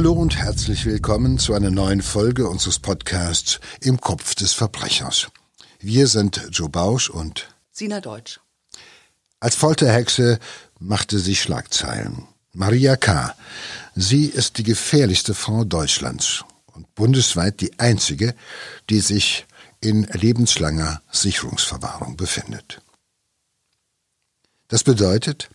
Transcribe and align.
Hallo 0.00 0.12
und 0.12 0.34
herzlich 0.34 0.86
willkommen 0.86 1.38
zu 1.38 1.52
einer 1.52 1.70
neuen 1.70 2.00
Folge 2.00 2.48
unseres 2.48 2.78
Podcasts 2.78 3.60
Im 3.82 4.00
Kopf 4.00 4.34
des 4.34 4.54
Verbrechers. 4.54 5.28
Wir 5.78 6.06
sind 6.06 6.48
Joe 6.52 6.70
Bausch 6.70 7.10
und 7.10 7.54
Sina 7.70 8.00
Deutsch. 8.00 8.40
Als 9.40 9.56
Folterhexe 9.56 10.38
machte 10.78 11.18
sie 11.18 11.36
Schlagzeilen. 11.36 12.26
Maria 12.54 12.96
K. 12.96 13.34
Sie 13.94 14.24
ist 14.24 14.56
die 14.56 14.62
gefährlichste 14.62 15.34
Frau 15.34 15.64
Deutschlands 15.64 16.46
und 16.72 16.94
bundesweit 16.94 17.60
die 17.60 17.78
einzige, 17.78 18.34
die 18.88 19.00
sich 19.00 19.44
in 19.82 20.04
lebenslanger 20.04 21.02
Sicherungsverwahrung 21.10 22.16
befindet. 22.16 22.80
Das 24.68 24.82
bedeutet, 24.82 25.50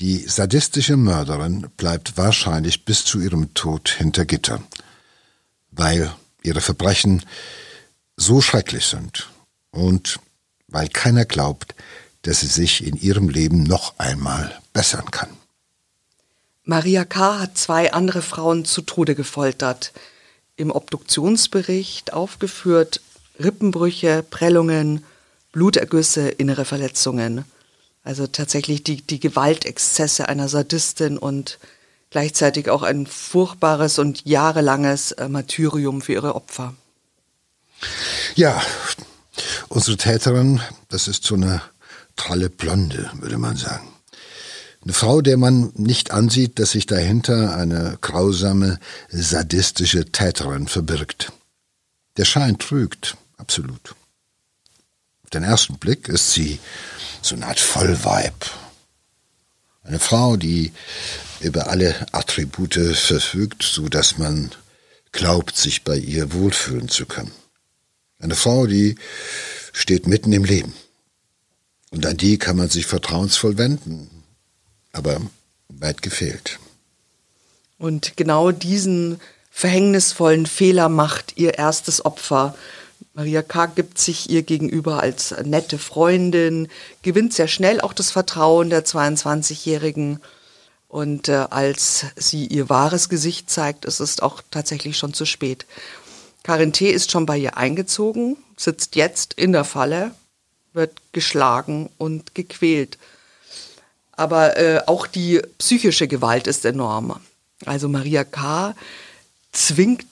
die 0.00 0.18
sadistische 0.18 0.96
Mörderin 0.96 1.68
bleibt 1.76 2.16
wahrscheinlich 2.16 2.84
bis 2.84 3.04
zu 3.04 3.20
ihrem 3.20 3.52
Tod 3.54 3.88
hinter 3.88 4.24
Gitter, 4.24 4.62
weil 5.72 6.12
ihre 6.42 6.60
Verbrechen 6.60 7.24
so 8.16 8.40
schrecklich 8.40 8.86
sind 8.86 9.28
und 9.70 10.20
weil 10.68 10.88
keiner 10.88 11.24
glaubt, 11.24 11.74
dass 12.22 12.40
sie 12.40 12.46
sich 12.46 12.84
in 12.84 12.96
ihrem 12.96 13.28
Leben 13.28 13.62
noch 13.62 13.98
einmal 13.98 14.60
bessern 14.72 15.10
kann. 15.10 15.30
Maria 16.64 17.04
K. 17.04 17.40
hat 17.40 17.56
zwei 17.56 17.92
andere 17.92 18.22
Frauen 18.22 18.64
zu 18.64 18.82
Tode 18.82 19.14
gefoltert. 19.14 19.92
Im 20.56 20.70
Obduktionsbericht 20.70 22.12
aufgeführt 22.12 23.00
Rippenbrüche, 23.42 24.22
Prellungen, 24.28 25.04
Blutergüsse, 25.52 26.28
innere 26.28 26.64
Verletzungen. 26.64 27.44
Also 28.04 28.26
tatsächlich 28.26 28.82
die, 28.82 29.02
die 29.02 29.20
Gewaltexzesse 29.20 30.28
einer 30.28 30.48
Sadistin 30.48 31.18
und 31.18 31.58
gleichzeitig 32.10 32.70
auch 32.70 32.82
ein 32.82 33.06
furchtbares 33.06 33.98
und 33.98 34.24
jahrelanges 34.24 35.12
äh, 35.12 35.28
Martyrium 35.28 36.00
für 36.00 36.14
ihre 36.14 36.34
Opfer. 36.34 36.74
Ja, 38.34 38.60
unsere 39.68 39.96
Täterin, 39.96 40.60
das 40.88 41.08
ist 41.08 41.24
so 41.24 41.34
eine 41.34 41.62
tralle 42.16 42.50
Blonde, 42.50 43.10
würde 43.14 43.38
man 43.38 43.56
sagen. 43.56 43.88
Eine 44.82 44.92
Frau, 44.92 45.20
der 45.20 45.36
man 45.36 45.72
nicht 45.74 46.12
ansieht, 46.12 46.58
dass 46.58 46.72
sich 46.72 46.86
dahinter 46.86 47.56
eine 47.56 47.98
grausame, 48.00 48.78
sadistische 49.10 50.06
Täterin 50.12 50.68
verbirgt. 50.68 51.32
Der 52.16 52.24
Schein 52.24 52.58
trügt, 52.58 53.16
absolut. 53.36 53.94
Auf 55.28 55.32
den 55.32 55.44
ersten 55.44 55.76
Blick 55.76 56.08
ist 56.08 56.32
sie 56.32 56.58
so 57.20 57.34
eine 57.34 57.48
Art 57.48 57.60
Vollweib. 57.60 58.46
Eine 59.82 59.98
Frau, 59.98 60.38
die 60.38 60.72
über 61.40 61.68
alle 61.68 62.06
Attribute 62.12 62.96
verfügt, 62.96 63.62
so 63.62 63.90
dass 63.90 64.16
man 64.16 64.52
glaubt, 65.12 65.54
sich 65.54 65.84
bei 65.84 65.98
ihr 65.98 66.32
wohlfühlen 66.32 66.88
zu 66.88 67.04
können. 67.04 67.30
Eine 68.18 68.36
Frau, 68.36 68.66
die 68.66 68.94
steht 69.74 70.06
mitten 70.06 70.32
im 70.32 70.44
Leben. 70.44 70.72
Und 71.90 72.06
an 72.06 72.16
die 72.16 72.38
kann 72.38 72.56
man 72.56 72.70
sich 72.70 72.86
vertrauensvoll 72.86 73.58
wenden. 73.58 74.24
Aber 74.92 75.20
weit 75.68 76.00
gefehlt. 76.00 76.58
Und 77.76 78.16
genau 78.16 78.50
diesen 78.50 79.20
verhängnisvollen 79.50 80.46
Fehler 80.46 80.88
macht 80.88 81.36
ihr 81.36 81.58
erstes 81.58 82.02
Opfer 82.02 82.56
Maria 83.14 83.42
K. 83.42 83.66
gibt 83.66 83.98
sich 83.98 84.30
ihr 84.30 84.42
gegenüber 84.42 85.00
als 85.00 85.34
nette 85.44 85.78
Freundin, 85.78 86.68
gewinnt 87.02 87.34
sehr 87.34 87.48
schnell 87.48 87.80
auch 87.80 87.92
das 87.92 88.10
Vertrauen 88.10 88.70
der 88.70 88.84
22-Jährigen. 88.84 90.20
Und 90.88 91.28
äh, 91.28 91.46
als 91.50 92.06
sie 92.16 92.46
ihr 92.46 92.68
wahres 92.68 93.08
Gesicht 93.08 93.50
zeigt, 93.50 93.84
ist 93.84 94.00
es 94.00 94.20
auch 94.20 94.42
tatsächlich 94.50 94.96
schon 94.96 95.12
zu 95.14 95.26
spät. 95.26 95.66
Karin 96.42 96.72
T. 96.72 96.90
ist 96.90 97.10
schon 97.10 97.26
bei 97.26 97.36
ihr 97.36 97.56
eingezogen, 97.56 98.36
sitzt 98.56 98.96
jetzt 98.96 99.34
in 99.34 99.52
der 99.52 99.64
Falle, 99.64 100.12
wird 100.72 100.92
geschlagen 101.12 101.90
und 101.98 102.34
gequält. 102.34 102.98
Aber 104.12 104.56
äh, 104.56 104.80
auch 104.86 105.06
die 105.06 105.42
psychische 105.58 106.08
Gewalt 106.08 106.46
ist 106.46 106.64
enorm. 106.64 107.20
Also 107.66 107.88
Maria 107.88 108.24
K. 108.24 108.74
zwingt 109.52 110.06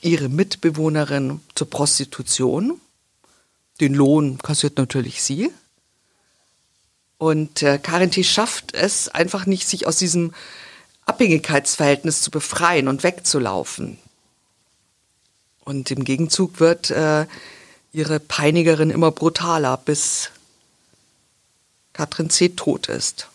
ihre 0.00 0.28
Mitbewohnerin 0.28 1.40
zur 1.54 1.70
Prostitution. 1.70 2.80
Den 3.80 3.94
Lohn 3.94 4.38
kassiert 4.38 4.78
natürlich 4.78 5.22
sie. 5.22 5.50
Und 7.18 7.62
äh, 7.62 7.78
Karin 7.78 8.10
T. 8.10 8.22
schafft 8.22 8.74
es 8.74 9.08
einfach 9.08 9.46
nicht, 9.46 9.66
sich 9.68 9.86
aus 9.86 9.96
diesem 9.96 10.32
Abhängigkeitsverhältnis 11.04 12.22
zu 12.22 12.30
befreien 12.30 12.86
und 12.86 13.02
wegzulaufen. 13.02 13.98
Und 15.64 15.90
im 15.90 16.04
Gegenzug 16.04 16.60
wird 16.60 16.90
äh, 16.90 17.26
ihre 17.92 18.20
Peinigerin 18.20 18.90
immer 18.90 19.10
brutaler, 19.10 19.76
bis 19.76 20.30
Katrin 21.92 22.30
C. 22.30 22.50
tot 22.50 22.88
ist. 22.88 23.28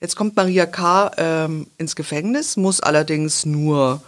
Jetzt 0.00 0.14
kommt 0.14 0.36
Maria 0.36 0.66
K. 0.66 1.10
Ähm, 1.16 1.66
ins 1.76 1.96
Gefängnis, 1.96 2.56
muss 2.56 2.80
allerdings 2.80 3.44
nur 3.44 4.00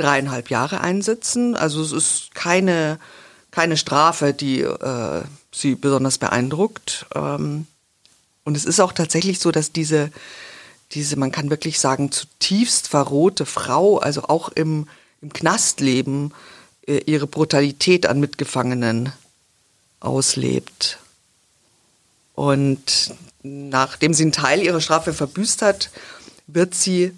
dreieinhalb 0.00 0.50
Jahre 0.50 0.80
einsitzen. 0.80 1.56
Also 1.56 1.82
es 1.82 1.92
ist 1.92 2.34
keine, 2.34 2.98
keine 3.50 3.76
Strafe, 3.76 4.32
die 4.32 4.60
äh, 4.60 5.22
sie 5.52 5.74
besonders 5.74 6.18
beeindruckt. 6.18 7.06
Ähm, 7.14 7.66
und 8.44 8.56
es 8.56 8.64
ist 8.64 8.80
auch 8.80 8.92
tatsächlich 8.92 9.40
so, 9.40 9.50
dass 9.50 9.72
diese, 9.72 10.10
diese, 10.92 11.16
man 11.16 11.32
kann 11.32 11.50
wirklich 11.50 11.78
sagen, 11.78 12.10
zutiefst 12.10 12.88
verrohte 12.88 13.44
Frau, 13.44 13.98
also 13.98 14.22
auch 14.24 14.48
im, 14.48 14.88
im 15.20 15.32
Knastleben, 15.32 16.32
äh, 16.86 16.98
ihre 17.06 17.26
Brutalität 17.26 18.06
an 18.06 18.20
Mitgefangenen 18.20 19.12
auslebt. 20.00 20.98
Und 22.34 23.12
nachdem 23.42 24.14
sie 24.14 24.22
einen 24.22 24.32
Teil 24.32 24.62
ihrer 24.62 24.80
Strafe 24.80 25.12
verbüßt 25.12 25.62
hat, 25.62 25.90
wird 26.46 26.74
sie 26.74 27.12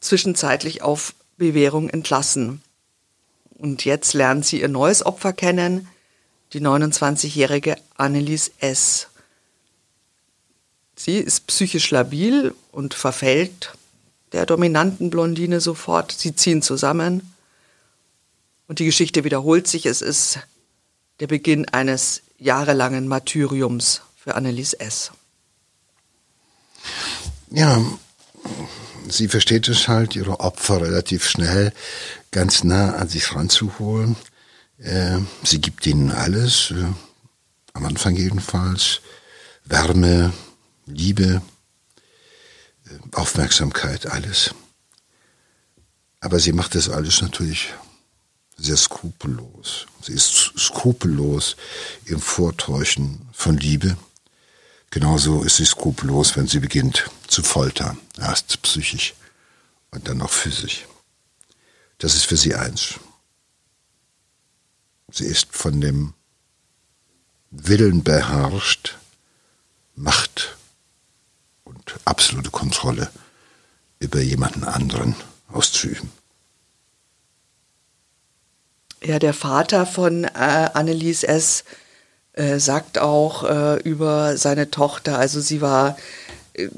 zwischenzeitlich 0.00 0.82
auf 0.82 1.14
Bewährung 1.40 1.88
entlassen. 1.88 2.62
Und 3.56 3.86
jetzt 3.86 4.12
lernt 4.12 4.44
sie 4.44 4.60
ihr 4.60 4.68
neues 4.68 5.04
Opfer 5.04 5.32
kennen, 5.32 5.88
die 6.52 6.60
29-jährige 6.60 7.76
Annelies 7.96 8.52
S. 8.58 9.08
Sie 10.94 11.16
ist 11.16 11.46
psychisch 11.46 11.90
labil 11.90 12.54
und 12.72 12.92
verfällt 12.92 13.72
der 14.32 14.44
dominanten 14.44 15.08
Blondine 15.08 15.60
sofort. 15.60 16.12
Sie 16.12 16.36
ziehen 16.36 16.60
zusammen 16.60 17.34
und 18.68 18.78
die 18.78 18.84
Geschichte 18.84 19.24
wiederholt 19.24 19.66
sich. 19.66 19.86
Es 19.86 20.02
ist 20.02 20.40
der 21.20 21.26
Beginn 21.26 21.66
eines 21.70 22.20
jahrelangen 22.38 23.08
Martyriums 23.08 24.02
für 24.14 24.34
Annelies 24.34 24.74
S. 24.74 25.10
Ja, 27.50 27.82
sie 29.12 29.28
versteht 29.28 29.68
es 29.68 29.88
halt, 29.88 30.16
ihre 30.16 30.40
Opfer 30.40 30.80
relativ 30.82 31.28
schnell 31.28 31.72
ganz 32.30 32.64
nah 32.64 32.94
an 32.94 33.08
sich 33.08 33.34
ranzuholen. 33.34 34.16
Äh, 34.78 35.18
sie 35.42 35.60
gibt 35.60 35.86
ihnen 35.86 36.10
alles, 36.10 36.70
äh, 36.70 36.84
am 37.72 37.84
Anfang 37.84 38.16
jedenfalls, 38.16 39.00
Wärme, 39.64 40.32
Liebe, 40.86 41.42
äh, 42.86 43.16
Aufmerksamkeit, 43.16 44.06
alles. 44.06 44.54
Aber 46.20 46.38
sie 46.38 46.52
macht 46.52 46.74
das 46.74 46.88
alles 46.88 47.22
natürlich 47.22 47.72
sehr 48.56 48.76
skrupellos. 48.76 49.86
Sie 50.02 50.12
ist 50.12 50.52
skrupellos 50.58 51.56
im 52.04 52.20
Vortäuschen 52.20 53.28
von 53.32 53.56
Liebe 53.56 53.96
Genauso 54.90 55.42
ist 55.42 55.56
sie 55.56 55.64
skrupellos, 55.64 56.36
wenn 56.36 56.48
sie 56.48 56.58
beginnt 56.58 57.08
zu 57.28 57.42
foltern. 57.42 57.98
Erst 58.18 58.60
psychisch 58.62 59.14
und 59.92 60.08
dann 60.08 60.18
noch 60.18 60.30
physisch. 60.30 60.86
Das 61.98 62.14
ist 62.14 62.24
für 62.26 62.36
sie 62.36 62.54
eins. 62.54 62.94
Sie 65.12 65.26
ist 65.26 65.54
von 65.54 65.80
dem 65.80 66.14
Willen 67.50 68.02
beherrscht, 68.02 68.96
Macht 69.96 70.56
und 71.64 71.96
absolute 72.06 72.50
Kontrolle 72.50 73.10
über 73.98 74.20
jemanden 74.20 74.64
anderen 74.64 75.14
auszuüben. 75.48 76.10
Ja, 79.02 79.18
der 79.18 79.34
Vater 79.34 79.84
von 79.84 80.24
äh, 80.24 80.28
Annelies 80.72 81.22
S 81.22 81.64
äh, 82.34 82.58
sagt 82.58 82.98
auch 82.98 83.44
äh, 83.44 83.76
über 83.82 84.36
seine 84.36 84.70
Tochter, 84.70 85.18
also 85.18 85.40
sie 85.40 85.60
war 85.60 85.96
äh, 86.54 86.68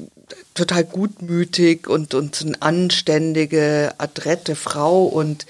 total 0.53 0.83
gutmütig 0.83 1.87
und, 1.87 2.13
und 2.13 2.41
eine 2.41 2.61
anständige, 2.61 3.93
adrette 3.97 4.55
Frau 4.55 5.03
und 5.05 5.45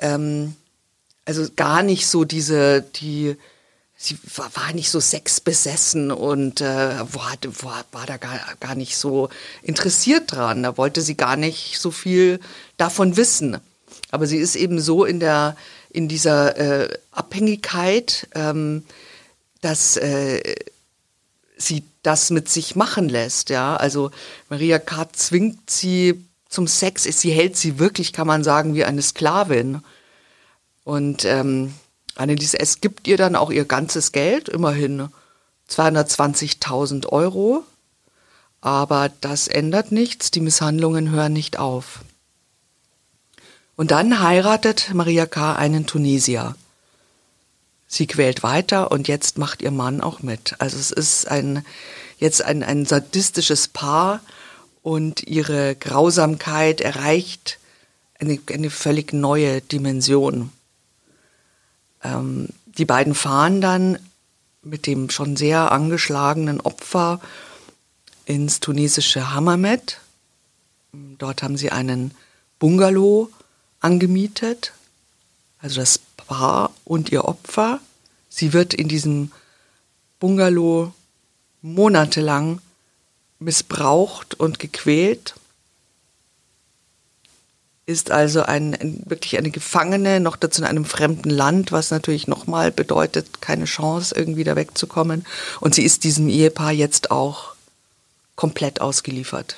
ähm, 0.00 0.54
also 1.24 1.46
gar 1.56 1.82
nicht 1.82 2.06
so 2.06 2.24
diese, 2.24 2.82
die, 2.82 3.36
sie 3.96 4.18
war, 4.34 4.50
war 4.54 4.72
nicht 4.72 4.90
so 4.90 5.00
sexbesessen 5.00 6.10
und 6.10 6.60
äh, 6.62 6.64
war, 6.64 7.36
war, 7.60 7.84
war 7.92 8.06
da 8.06 8.16
gar, 8.16 8.40
gar 8.60 8.74
nicht 8.74 8.96
so 8.96 9.28
interessiert 9.62 10.32
dran. 10.32 10.62
Da 10.62 10.78
wollte 10.78 11.02
sie 11.02 11.16
gar 11.16 11.36
nicht 11.36 11.78
so 11.78 11.90
viel 11.90 12.40
davon 12.78 13.16
wissen. 13.18 13.58
Aber 14.10 14.26
sie 14.26 14.38
ist 14.38 14.56
eben 14.56 14.80
so 14.80 15.04
in 15.04 15.20
der 15.20 15.56
in 15.90 16.08
dieser 16.08 16.56
äh, 16.56 16.98
Abhängigkeit, 17.12 18.28
ähm, 18.34 18.84
dass 19.60 19.96
äh, 19.96 20.54
sie 21.56 21.84
das 22.02 22.30
mit 22.30 22.48
sich 22.48 22.76
machen 22.76 23.08
lässt. 23.08 23.50
Ja, 23.50 23.76
also 23.76 24.10
Maria 24.48 24.78
K. 24.78 25.08
zwingt 25.12 25.70
sie 25.70 26.24
zum 26.48 26.66
Sex. 26.66 27.04
Sie 27.04 27.30
hält 27.30 27.56
sie 27.56 27.78
wirklich, 27.78 28.12
kann 28.12 28.26
man 28.26 28.44
sagen, 28.44 28.74
wie 28.74 28.84
eine 28.84 29.02
Sklavin. 29.02 29.82
Und 30.84 31.24
ähm, 31.24 31.74
Annelies 32.14 32.54
S. 32.54 32.80
gibt 32.80 33.06
ihr 33.06 33.16
dann 33.16 33.36
auch 33.36 33.50
ihr 33.50 33.64
ganzes 33.64 34.12
Geld, 34.12 34.48
immerhin 34.48 35.08
220.000 35.70 37.06
Euro. 37.06 37.64
Aber 38.60 39.10
das 39.20 39.46
ändert 39.46 39.92
nichts, 39.92 40.30
die 40.30 40.40
Misshandlungen 40.40 41.10
hören 41.10 41.32
nicht 41.32 41.58
auf. 41.58 42.00
Und 43.76 43.92
dann 43.92 44.20
heiratet 44.20 44.92
Maria 44.92 45.26
K. 45.26 45.54
einen 45.54 45.86
Tunesier. 45.86 46.56
Sie 47.88 48.06
quält 48.06 48.42
weiter 48.42 48.92
und 48.92 49.08
jetzt 49.08 49.38
macht 49.38 49.62
ihr 49.62 49.70
Mann 49.70 50.02
auch 50.02 50.20
mit. 50.20 50.54
Also 50.58 50.76
es 50.78 50.90
ist 50.90 51.26
ein, 51.26 51.64
jetzt 52.18 52.44
ein, 52.44 52.62
ein 52.62 52.84
sadistisches 52.84 53.68
Paar 53.68 54.20
und 54.82 55.26
ihre 55.26 55.74
Grausamkeit 55.74 56.82
erreicht 56.82 57.58
eine, 58.20 58.38
eine 58.52 58.68
völlig 58.68 59.14
neue 59.14 59.62
Dimension. 59.62 60.52
Ähm, 62.04 62.48
die 62.66 62.84
beiden 62.84 63.14
fahren 63.14 63.62
dann 63.62 63.98
mit 64.62 64.86
dem 64.86 65.08
schon 65.08 65.36
sehr 65.36 65.72
angeschlagenen 65.72 66.60
Opfer 66.60 67.20
ins 68.26 68.60
tunesische 68.60 69.32
Hammamet. 69.32 69.98
Dort 70.92 71.42
haben 71.42 71.56
sie 71.56 71.72
einen 71.72 72.12
Bungalow 72.58 73.30
angemietet, 73.80 74.72
also 75.60 75.80
das 75.80 76.00
Paar 76.28 76.72
und 76.84 77.10
ihr 77.10 77.24
Opfer. 77.24 77.80
Sie 78.28 78.52
wird 78.52 78.74
in 78.74 78.86
diesem 78.86 79.32
Bungalow 80.20 80.92
monatelang 81.62 82.60
missbraucht 83.40 84.34
und 84.34 84.58
gequält 84.58 85.34
ist 87.88 88.10
also 88.10 88.42
ein, 88.42 88.74
ein, 88.74 89.02
wirklich 89.06 89.38
eine 89.38 89.50
Gefangene, 89.50 90.20
noch 90.20 90.36
dazu 90.36 90.60
in 90.60 90.68
einem 90.68 90.84
fremden 90.84 91.30
Land, 91.30 91.72
was 91.72 91.90
natürlich 91.90 92.28
nochmal 92.28 92.70
bedeutet, 92.70 93.40
keine 93.40 93.64
Chance, 93.64 94.14
irgendwie 94.14 94.44
da 94.44 94.56
wegzukommen. 94.56 95.24
Und 95.60 95.74
sie 95.74 95.84
ist 95.84 96.04
diesem 96.04 96.28
Ehepaar 96.28 96.72
jetzt 96.72 97.10
auch 97.10 97.54
komplett 98.36 98.82
ausgeliefert. 98.82 99.56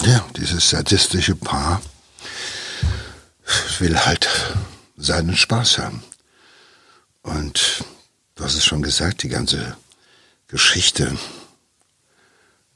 Ja, 0.00 0.24
dieses 0.38 0.70
sadistische 0.70 1.34
Paar 1.34 1.82
will 3.78 3.98
halt 3.98 4.26
seinen 4.98 5.36
Spaß 5.36 5.78
haben. 5.78 6.02
Und 7.22 7.84
du 8.34 8.44
hast 8.44 8.54
es 8.54 8.64
schon 8.64 8.82
gesagt, 8.82 9.22
die 9.22 9.28
ganze 9.28 9.76
Geschichte 10.48 11.16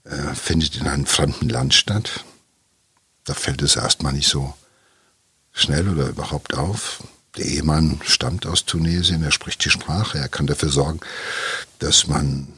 äh, 0.05 0.35
findet 0.35 0.77
in 0.77 0.87
einem 0.87 1.07
fremden 1.07 1.49
Land 1.49 1.75
statt 1.75 2.25
da 3.25 3.35
fällt 3.35 3.63
es 3.63 3.77
erstmal 3.77 4.13
nicht 4.13 4.29
so 4.29 4.55
schnell 5.53 5.89
oder 5.89 6.09
überhaupt 6.09 6.55
auf. 6.55 7.03
Der 7.37 7.47
Ehemann 7.47 8.01
stammt 8.05 8.47
aus 8.47 8.65
Tunesien, 8.65 9.23
er 9.23 9.31
spricht 9.31 9.65
die 9.65 9.71
Sprache, 9.71 10.19
er 10.19 10.29
kann 10.29 10.47
dafür 10.47 10.69
sorgen, 10.69 11.01
dass 11.79 12.07
man 12.07 12.49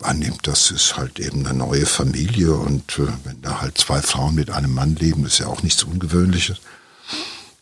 annimmt, 0.00 0.46
das 0.46 0.70
ist 0.70 0.96
halt 0.96 1.18
eben 1.18 1.46
eine 1.46 1.56
neue 1.56 1.86
Familie 1.86 2.54
und 2.54 2.98
äh, 2.98 3.06
wenn 3.24 3.40
da 3.40 3.60
halt 3.60 3.78
zwei 3.78 4.02
Frauen 4.02 4.34
mit 4.34 4.50
einem 4.50 4.74
Mann 4.74 4.96
leben, 4.96 5.24
ist 5.24 5.38
ja 5.38 5.46
auch 5.46 5.62
nichts 5.62 5.84
Ungewöhnliches. 5.84 6.58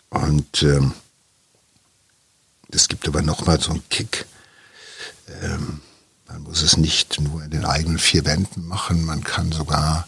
Und 0.08 0.62
ähm, 0.62 0.94
es 2.74 2.88
gibt 2.88 3.06
aber 3.08 3.22
nochmal 3.22 3.60
so 3.60 3.72
einen 3.72 3.88
Kick. 3.88 4.26
Ähm, 5.42 5.80
man 6.26 6.42
muss 6.42 6.62
es 6.62 6.76
nicht 6.76 7.20
nur 7.20 7.42
in 7.42 7.50
den 7.50 7.64
eigenen 7.64 7.98
vier 7.98 8.24
Wänden 8.24 8.66
machen, 8.66 9.04
man 9.04 9.24
kann 9.24 9.50
sogar 9.52 10.06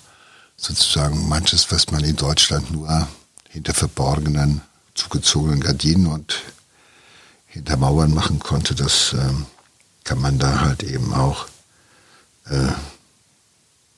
sozusagen 0.56 1.28
manches, 1.28 1.70
was 1.72 1.90
man 1.90 2.04
in 2.04 2.16
Deutschland 2.16 2.70
nur 2.70 3.08
hinter 3.48 3.74
verborgenen, 3.74 4.60
zugezogenen 4.94 5.60
Gardinen 5.60 6.06
und 6.06 6.42
hinter 7.46 7.76
Mauern 7.76 8.14
machen 8.14 8.38
konnte, 8.38 8.74
das 8.74 9.12
ähm, 9.12 9.46
kann 10.04 10.20
man 10.20 10.38
da 10.38 10.60
halt 10.60 10.82
eben 10.82 11.12
auch 11.12 11.46
äh, 12.46 12.72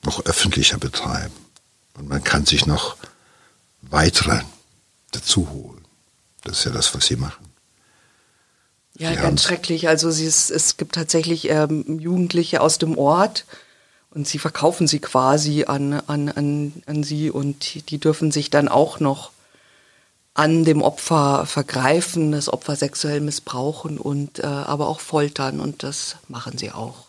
noch 0.02 0.24
öffentlicher 0.24 0.78
betreiben. 0.78 1.34
Und 1.94 2.08
man 2.08 2.24
kann 2.24 2.46
sich 2.46 2.66
noch 2.66 2.96
weitere 3.82 4.40
dazu 5.12 5.48
holen. 5.50 5.84
Das 6.42 6.58
ist 6.58 6.64
ja 6.64 6.72
das, 6.72 6.94
was 6.94 7.06
sie 7.06 7.16
machen. 7.16 7.53
Ja, 8.96 9.10
sie 9.10 9.16
ganz 9.16 9.42
schrecklich. 9.42 9.88
Also 9.88 10.10
sie 10.10 10.26
ist, 10.26 10.50
es 10.50 10.76
gibt 10.76 10.94
tatsächlich 10.94 11.50
ähm, 11.50 11.98
Jugendliche 11.98 12.60
aus 12.60 12.78
dem 12.78 12.96
Ort, 12.96 13.44
und 14.14 14.28
sie 14.28 14.38
verkaufen 14.38 14.86
sie 14.86 15.00
quasi 15.00 15.64
an, 15.64 15.92
an, 15.92 16.28
an, 16.28 16.72
an 16.86 17.02
sie 17.02 17.30
und 17.30 17.74
die, 17.74 17.82
die 17.82 17.98
dürfen 17.98 18.30
sich 18.30 18.48
dann 18.48 18.68
auch 18.68 19.00
noch 19.00 19.32
an 20.34 20.64
dem 20.64 20.82
Opfer 20.82 21.46
vergreifen, 21.46 22.32
das 22.32 22.52
Opfer 22.52 22.76
sexuell 22.76 23.20
missbrauchen 23.20 23.98
und 23.98 24.38
äh, 24.38 24.46
aber 24.46 24.88
auch 24.88 25.00
foltern 25.00 25.60
und 25.60 25.82
das 25.82 26.16
machen 26.28 26.58
sie 26.58 26.70
auch. 26.70 27.06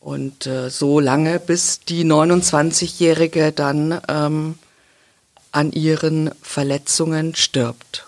Und 0.00 0.46
äh, 0.46 0.70
so 0.70 1.00
lange, 1.00 1.38
bis 1.38 1.80
die 1.80 2.04
29-Jährige 2.04 3.52
dann 3.52 4.00
ähm, 4.08 4.58
an 5.52 5.72
ihren 5.72 6.30
Verletzungen 6.40 7.34
stirbt. 7.34 8.06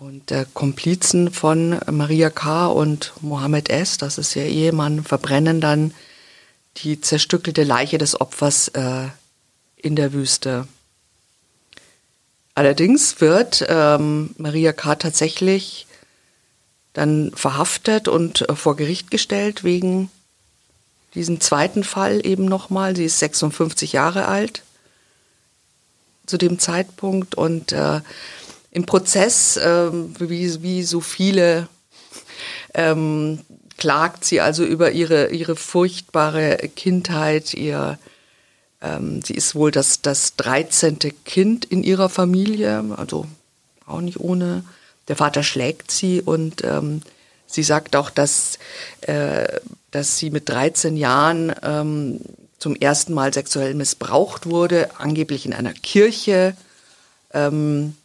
Und 0.00 0.30
der 0.30 0.46
Komplizen 0.46 1.30
von 1.30 1.78
Maria 1.90 2.30
K. 2.30 2.68
und 2.68 3.12
Mohammed 3.20 3.68
S., 3.68 3.98
das 3.98 4.16
ist 4.16 4.34
ihr 4.34 4.46
Ehemann, 4.46 5.04
verbrennen 5.04 5.60
dann 5.60 5.92
die 6.78 7.02
zerstückelte 7.02 7.64
Leiche 7.64 7.98
des 7.98 8.18
Opfers 8.18 8.68
äh, 8.68 9.08
in 9.76 9.96
der 9.96 10.14
Wüste. 10.14 10.66
Allerdings 12.54 13.20
wird 13.20 13.66
ähm, 13.68 14.34
Maria 14.38 14.72
K. 14.72 14.94
tatsächlich 14.94 15.86
dann 16.94 17.30
verhaftet 17.34 18.08
und 18.08 18.48
äh, 18.48 18.56
vor 18.56 18.76
Gericht 18.76 19.10
gestellt 19.10 19.64
wegen 19.64 20.10
diesem 21.14 21.42
zweiten 21.42 21.84
Fall 21.84 22.24
eben 22.24 22.46
nochmal. 22.46 22.96
Sie 22.96 23.04
ist 23.04 23.18
56 23.18 23.92
Jahre 23.92 24.28
alt 24.28 24.62
zu 26.24 26.38
dem 26.38 26.58
Zeitpunkt 26.58 27.34
und 27.34 27.72
äh, 27.72 28.00
im 28.70 28.86
Prozess, 28.86 29.58
ähm, 29.62 30.14
wie, 30.18 30.62
wie 30.62 30.82
so 30.82 31.00
viele, 31.00 31.68
ähm, 32.74 33.40
klagt 33.76 34.24
sie 34.24 34.40
also 34.40 34.64
über 34.64 34.92
ihre, 34.92 35.30
ihre 35.30 35.56
furchtbare 35.56 36.56
Kindheit, 36.76 37.54
ihr, 37.54 37.98
ähm, 38.82 39.22
sie 39.22 39.34
ist 39.34 39.54
wohl 39.54 39.70
das, 39.70 40.02
das 40.02 40.36
13. 40.36 40.98
Kind 41.24 41.64
in 41.64 41.82
ihrer 41.82 42.08
Familie, 42.08 42.84
also 42.96 43.26
auch 43.86 44.00
nicht 44.00 44.20
ohne. 44.20 44.64
Der 45.08 45.16
Vater 45.16 45.42
schlägt 45.42 45.90
sie 45.90 46.22
und 46.22 46.62
ähm, 46.62 47.02
sie 47.46 47.62
sagt 47.62 47.96
auch, 47.96 48.10
dass, 48.10 48.58
äh, 49.00 49.48
dass 49.90 50.18
sie 50.18 50.30
mit 50.30 50.48
13 50.48 50.96
Jahren 50.96 51.52
ähm, 51.62 52.20
zum 52.58 52.76
ersten 52.76 53.14
Mal 53.14 53.32
sexuell 53.32 53.74
missbraucht 53.74 54.46
wurde, 54.46 54.90
angeblich 54.98 55.46
in 55.46 55.54
einer 55.54 55.72
Kirche. 55.72 56.54
Ähm, 57.32 57.96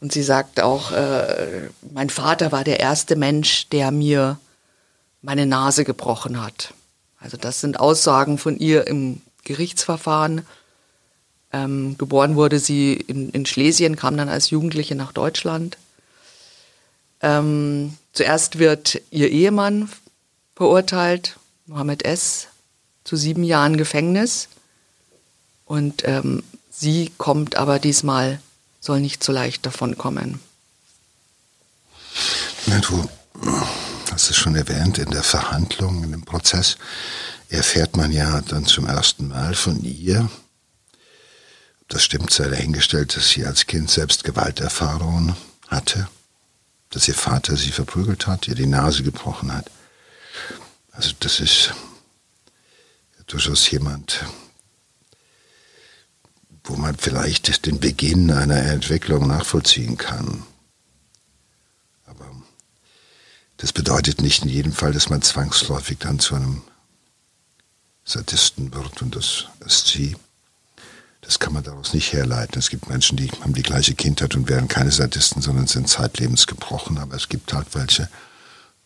und 0.00 0.12
sie 0.12 0.22
sagt 0.22 0.60
auch, 0.60 0.92
äh, 0.92 1.68
mein 1.92 2.08
Vater 2.08 2.52
war 2.52 2.64
der 2.64 2.80
erste 2.80 3.16
Mensch, 3.16 3.68
der 3.68 3.90
mir 3.90 4.38
meine 5.20 5.44
Nase 5.44 5.84
gebrochen 5.84 6.42
hat. 6.42 6.72
Also 7.18 7.36
das 7.36 7.60
sind 7.60 7.78
Aussagen 7.78 8.38
von 8.38 8.58
ihr 8.58 8.86
im 8.86 9.20
Gerichtsverfahren. 9.44 10.46
Ähm, 11.52 11.98
geboren 11.98 12.36
wurde 12.36 12.58
sie 12.58 12.94
in, 12.94 13.30
in, 13.30 13.44
Schlesien, 13.44 13.96
kam 13.96 14.16
dann 14.16 14.28
als 14.30 14.50
Jugendliche 14.50 14.94
nach 14.94 15.12
Deutschland. 15.12 15.76
Ähm, 17.20 17.98
zuerst 18.12 18.58
wird 18.58 19.02
ihr 19.10 19.30
Ehemann 19.30 19.90
verurteilt, 20.54 21.36
Mohammed 21.66 22.04
S., 22.04 22.46
zu 23.04 23.16
sieben 23.16 23.44
Jahren 23.44 23.76
Gefängnis. 23.76 24.48
Und 25.66 26.04
ähm, 26.06 26.42
sie 26.70 27.10
kommt 27.18 27.56
aber 27.56 27.78
diesmal 27.78 28.40
soll 28.80 29.00
nicht 29.00 29.22
so 29.22 29.32
leicht 29.32 29.64
davon 29.66 29.96
kommen. 29.96 30.40
Ja, 32.66 32.78
du 32.80 33.08
hast 34.10 34.30
es 34.30 34.36
schon 34.36 34.56
erwähnt, 34.56 34.98
in 34.98 35.10
der 35.10 35.22
Verhandlung, 35.22 36.02
in 36.04 36.12
dem 36.12 36.24
Prozess 36.24 36.76
erfährt 37.48 37.96
man 37.96 38.12
ja 38.12 38.40
dann 38.42 38.66
zum 38.66 38.86
ersten 38.86 39.28
Mal 39.28 39.54
von 39.54 39.82
ihr, 39.82 40.28
das 41.88 42.04
stimmt 42.04 42.30
sei 42.30 42.48
dahingestellt, 42.48 43.16
dass 43.16 43.30
sie 43.30 43.44
als 43.44 43.66
Kind 43.66 43.90
selbst 43.90 44.24
Gewalterfahrungen 44.24 45.34
hatte. 45.68 46.08
dass 46.90 47.06
ihr 47.06 47.14
Vater 47.14 47.56
sie 47.56 47.70
verprügelt 47.70 48.26
hat, 48.26 48.48
ihr 48.48 48.54
die 48.54 48.66
Nase 48.66 49.02
gebrochen 49.02 49.52
hat. 49.52 49.70
Also 50.92 51.12
das 51.20 51.40
ist 51.40 51.72
durchaus 53.26 53.70
jemand, 53.70 54.24
wo 56.70 56.76
man 56.76 56.96
vielleicht 56.96 57.66
den 57.66 57.80
Beginn 57.80 58.30
einer 58.30 58.62
Entwicklung 58.62 59.26
nachvollziehen 59.26 59.96
kann. 59.96 60.44
Aber 62.06 62.30
das 63.56 63.72
bedeutet 63.72 64.22
nicht 64.22 64.44
in 64.44 64.48
jedem 64.48 64.72
Fall, 64.72 64.92
dass 64.92 65.10
man 65.10 65.20
zwangsläufig 65.20 65.98
dann 65.98 66.20
zu 66.20 66.36
einem 66.36 66.62
Sadisten 68.04 68.72
wird 68.72 69.02
und 69.02 69.16
das 69.16 69.46
ist 69.66 69.88
sie. 69.88 70.16
Das 71.22 71.38
kann 71.38 71.52
man 71.52 71.64
daraus 71.64 71.92
nicht 71.92 72.12
herleiten. 72.12 72.58
Es 72.58 72.70
gibt 72.70 72.88
Menschen, 72.88 73.16
die 73.16 73.28
haben 73.40 73.52
die 73.52 73.62
gleiche 73.62 73.94
Kindheit 73.94 74.34
und 74.34 74.48
wären 74.48 74.68
keine 74.68 74.90
Sadisten, 74.90 75.42
sondern 75.42 75.66
sind 75.66 75.88
zeitlebens 75.88 76.46
gebrochen. 76.46 76.98
Aber 76.98 77.14
es 77.14 77.28
gibt 77.28 77.52
halt 77.52 77.74
welche, 77.74 78.08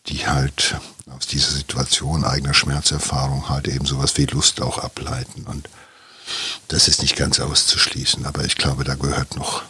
die 0.07 0.27
halt 0.27 0.75
aus 1.09 1.27
dieser 1.27 1.51
Situation 1.51 2.23
eigener 2.23 2.53
Schmerzerfahrung 2.53 3.49
halt 3.49 3.67
eben 3.67 3.85
sowas 3.85 4.17
wie 4.17 4.25
Lust 4.25 4.61
auch 4.61 4.79
ableiten. 4.79 5.43
Und 5.43 5.69
das 6.67 6.87
ist 6.87 7.01
nicht 7.01 7.15
ganz 7.15 7.39
auszuschließen. 7.39 8.25
Aber 8.25 8.43
ich 8.43 8.55
glaube, 8.55 8.83
da 8.83 8.95
gehört 8.95 9.35
noch 9.35 9.63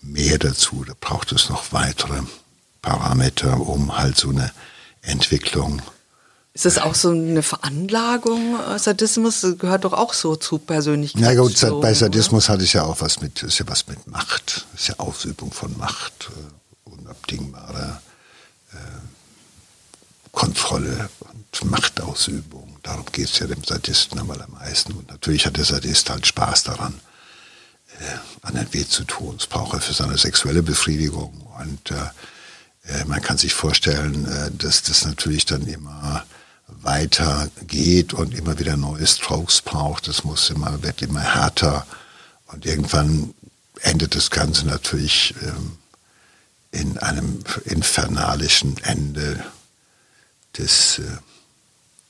mehr 0.00 0.38
dazu. 0.38 0.84
Da 0.86 0.94
braucht 0.98 1.32
es 1.32 1.48
noch 1.48 1.72
weitere 1.72 2.22
Parameter, 2.82 3.60
um 3.60 3.96
halt 3.96 4.16
so 4.16 4.30
eine 4.30 4.52
Entwicklung 5.02 5.82
ist 6.58 6.64
das 6.64 6.78
auch 6.78 6.96
so 6.96 7.10
eine 7.10 7.44
Veranlagung? 7.44 8.58
Äh, 8.58 8.80
Sadismus 8.80 9.46
gehört 9.60 9.84
doch 9.84 9.92
auch 9.92 10.12
so 10.12 10.34
zu 10.34 10.58
Persönlichkeit. 10.58 11.22
Na 11.22 11.34
gut, 11.40 11.54
bei 11.80 11.94
Sadismus 11.94 12.46
oder? 12.46 12.54
hatte 12.54 12.64
ich 12.64 12.72
ja 12.72 12.82
auch 12.82 13.00
was 13.00 13.20
mit, 13.20 13.44
ist 13.44 13.60
ja 13.60 13.68
was 13.68 13.86
mit 13.86 14.08
Macht, 14.08 14.66
ist 14.74 14.88
ja 14.88 14.98
Ausübung 14.98 15.52
von 15.52 15.78
Macht, 15.78 16.30
äh, 16.30 16.90
unabdingbare 16.90 18.00
äh, 18.72 18.76
Kontrolle 20.32 21.08
und 21.20 21.70
Machtausübung. 21.70 22.67
Darum 22.82 23.06
geht 23.12 23.28
es 23.28 23.38
ja 23.38 23.46
dem 23.46 23.64
Sadisten 23.64 24.18
am 24.18 24.28
meisten. 24.52 24.92
Und 24.92 25.08
natürlich 25.08 25.46
hat 25.46 25.56
der 25.56 25.64
Sadist 25.64 26.10
halt 26.10 26.26
Spaß 26.26 26.64
daran, 26.64 26.94
äh, 28.00 28.46
anderen 28.46 28.72
weh 28.72 28.86
zu 28.86 29.04
tun. 29.04 29.36
Das 29.38 29.46
braucht 29.46 29.74
er 29.74 29.80
für 29.80 29.94
seine 29.94 30.18
sexuelle 30.18 30.62
Befriedigung. 30.62 31.46
Und 31.60 31.90
äh, 31.90 33.04
man 33.06 33.20
kann 33.20 33.36
sich 33.36 33.52
vorstellen, 33.52 34.54
dass 34.56 34.82
das 34.82 35.04
natürlich 35.04 35.44
dann 35.44 35.66
immer 35.66 36.24
weiter 36.68 37.50
geht 37.66 38.14
und 38.14 38.34
immer 38.34 38.58
wieder 38.58 38.76
neue 38.76 39.06
Strokes 39.06 39.60
braucht. 39.60 40.08
Es 40.08 40.24
muss 40.24 40.50
immer, 40.50 40.82
wird 40.82 41.02
immer 41.02 41.20
härter. 41.20 41.86
Und 42.46 42.66
irgendwann 42.66 43.34
endet 43.80 44.14
das 44.14 44.30
Ganze 44.30 44.66
natürlich 44.66 45.34
ähm, 45.42 45.78
in 46.70 46.98
einem 46.98 47.42
infernalischen 47.64 48.76
Ende 48.78 49.44
des, 50.56 50.98
äh, 50.98 51.04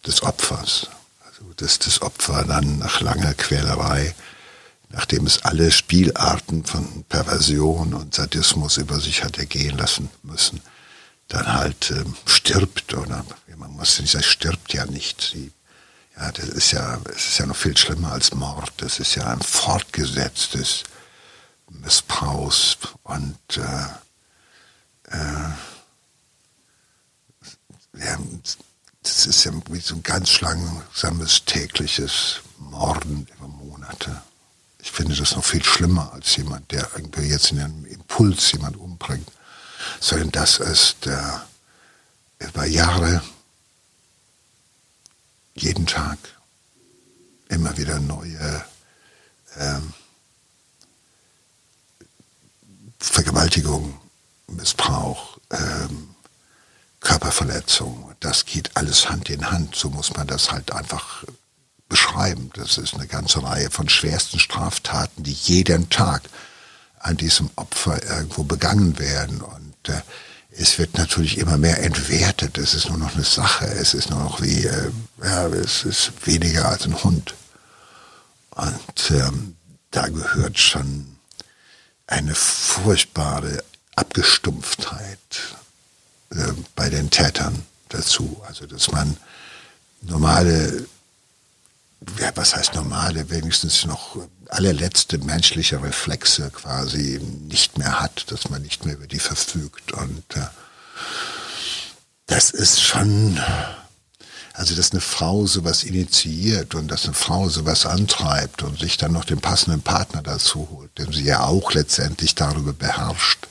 des 0.07 0.23
Opfers. 0.23 0.88
Also 1.26 1.52
dass 1.57 1.78
das 1.78 2.02
Opfer 2.02 2.45
dann 2.45 2.78
nach 2.78 3.00
langer 3.00 3.35
Quälerei, 3.35 4.14
nachdem 4.90 5.26
es 5.26 5.43
alle 5.43 5.71
Spielarten 5.71 6.64
von 6.64 7.05
Perversion 7.09 7.95
und 7.95 8.14
Sadismus 8.14 8.76
über 8.76 9.00
sich 9.00 9.25
hat 9.25 9.38
ergehen 9.38 9.76
lassen 9.76 10.11
müssen, 10.23 10.61
dann 11.28 11.52
halt 11.52 11.90
ähm, 11.90 12.17
stirbt 12.26 12.95
oder 12.95 13.25
man 13.59 13.73
muss 13.73 14.00
nicht 14.00 14.12
sagen, 14.12 14.25
stirbt 14.25 14.73
ja 14.73 14.87
nicht. 14.87 15.21
Sie, 15.21 15.52
ja, 16.17 16.33
das 16.33 16.49
ist 16.49 16.73
ja, 16.73 16.99
es 17.14 17.28
ist 17.28 17.38
ja 17.38 17.47
noch 17.47 17.57
viel 17.57 17.76
schlimmer 17.76 18.12
als 18.12 18.33
Mord. 18.33 18.73
Das 18.78 18.99
ist 18.99 19.14
ja 19.14 19.26
ein 19.26 19.43
fortgesetztes 19.43 20.85
Missbrauchs 21.69 22.78
und 23.02 23.38
äh, 23.57 23.87
äh, 25.14 25.50
ja, 27.99 28.19
das 29.08 29.26
ist 29.26 29.44
ja 29.44 29.52
wie 29.70 29.80
so 29.80 29.94
ein 29.94 30.02
ganz 30.02 30.40
langsames 30.40 31.44
tägliches 31.44 32.40
Morden 32.58 33.26
über 33.36 33.48
Monate. 33.48 34.22
Ich 34.80 34.90
finde 34.90 35.16
das 35.16 35.34
noch 35.34 35.44
viel 35.44 35.64
schlimmer 35.64 36.12
als 36.12 36.36
jemand, 36.36 36.70
der 36.70 36.88
irgendwie 36.94 37.28
jetzt 37.28 37.50
in 37.50 37.60
einem 37.60 37.86
Impuls 37.86 38.52
jemand 38.52 38.76
umbringt, 38.76 39.30
sondern 39.98 40.30
das 40.30 40.58
ist 40.58 41.06
der 41.06 41.46
über 42.38 42.66
Jahre 42.66 43.22
jeden 45.54 45.86
Tag 45.86 46.18
immer 47.48 47.76
wieder 47.78 47.98
neue 47.98 48.64
ähm, 49.56 49.94
Vergewaltigung, 52.98 53.98
Missbrauch, 54.48 55.38
ähm, 55.50 56.07
Körperverletzung. 57.00 58.14
Das 58.21 58.47
geht 58.47 58.76
alles 58.76 59.09
Hand 59.09 59.31
in 59.31 59.50
Hand. 59.50 59.75
So 59.75 59.90
muss 59.90 60.14
man 60.14 60.26
das 60.26 60.50
halt 60.52 60.73
einfach 60.73 61.25
beschreiben. 61.88 62.50
Das 62.55 62.78
ist 62.78 62.95
eine 62.95 63.07
ganze 63.07 63.43
Reihe 63.43 63.71
von 63.71 63.88
schwersten 63.88 64.38
Straftaten, 64.38 65.23
die 65.23 65.33
jeden 65.33 65.88
Tag 65.90 66.23
an 66.99 67.17
diesem 67.17 67.50
Opfer 67.57 68.02
irgendwo 68.02 68.43
begangen 68.43 68.99
werden. 68.99 69.40
Und 69.40 69.88
äh, 69.88 70.00
es 70.50 70.78
wird 70.78 70.99
natürlich 70.99 71.38
immer 71.38 71.57
mehr 71.57 71.83
entwertet. 71.83 72.59
Es 72.59 72.75
ist 72.75 72.88
nur 72.88 72.99
noch 72.99 73.14
eine 73.14 73.25
Sache. 73.25 73.67
Es 73.67 73.95
ist 73.95 74.11
nur 74.11 74.21
noch 74.21 74.43
wie, 74.43 74.64
äh, 74.64 74.90
ja, 75.23 75.47
es 75.47 75.85
ist 75.85 76.12
weniger 76.25 76.69
als 76.69 76.85
ein 76.85 77.02
Hund. 77.02 77.35
Und 78.50 79.11
ähm, 79.11 79.57
da 79.90 80.09
gehört 80.09 80.59
schon 80.59 81.17
eine 82.07 82.35
furchtbare 82.35 83.62
Abgestumpftheit 83.95 85.19
äh, 86.30 86.52
bei 86.75 86.88
den 86.88 87.11
Tätern 87.11 87.62
dazu. 87.88 88.40
Also, 88.47 88.66
dass 88.66 88.90
man 88.90 89.16
normale, 90.02 90.87
ja, 92.18 92.30
was 92.35 92.54
heißt 92.54 92.75
normale, 92.75 93.30
wenigstens 93.30 93.85
noch 93.85 94.16
allerletzte 94.49 95.18
menschliche 95.18 95.82
Reflexe 95.82 96.50
quasi 96.50 97.20
nicht 97.49 97.78
mehr 97.78 98.00
hat, 98.00 98.30
dass 98.30 98.50
man 98.50 98.62
nicht 98.62 98.85
mehr 98.85 98.94
über 98.94 99.06
die 99.06 99.18
verfügt. 99.18 99.92
Und 99.92 100.25
äh, 100.37 100.47
das 102.26 102.50
ist 102.50 102.82
schon, 102.82 103.40
also 104.52 104.75
dass 104.75 104.92
eine 104.92 105.00
Frau 105.00 105.47
sowas 105.47 105.82
initiiert 105.82 106.75
und 106.75 106.88
dass 106.88 107.04
eine 107.04 107.14
Frau 107.14 107.49
sowas 107.49 107.87
antreibt 107.87 108.62
und 108.62 108.78
sich 108.78 108.97
dann 108.97 109.12
noch 109.12 109.25
den 109.25 109.40
passenden 109.40 109.82
Partner 109.82 110.23
dazu 110.23 110.68
holt, 110.70 110.97
den 110.99 111.12
sie 111.12 111.25
ja 111.25 111.40
auch 111.40 111.73
letztendlich 111.73 112.35
darüber 112.35 112.73
beherrscht. 112.73 113.49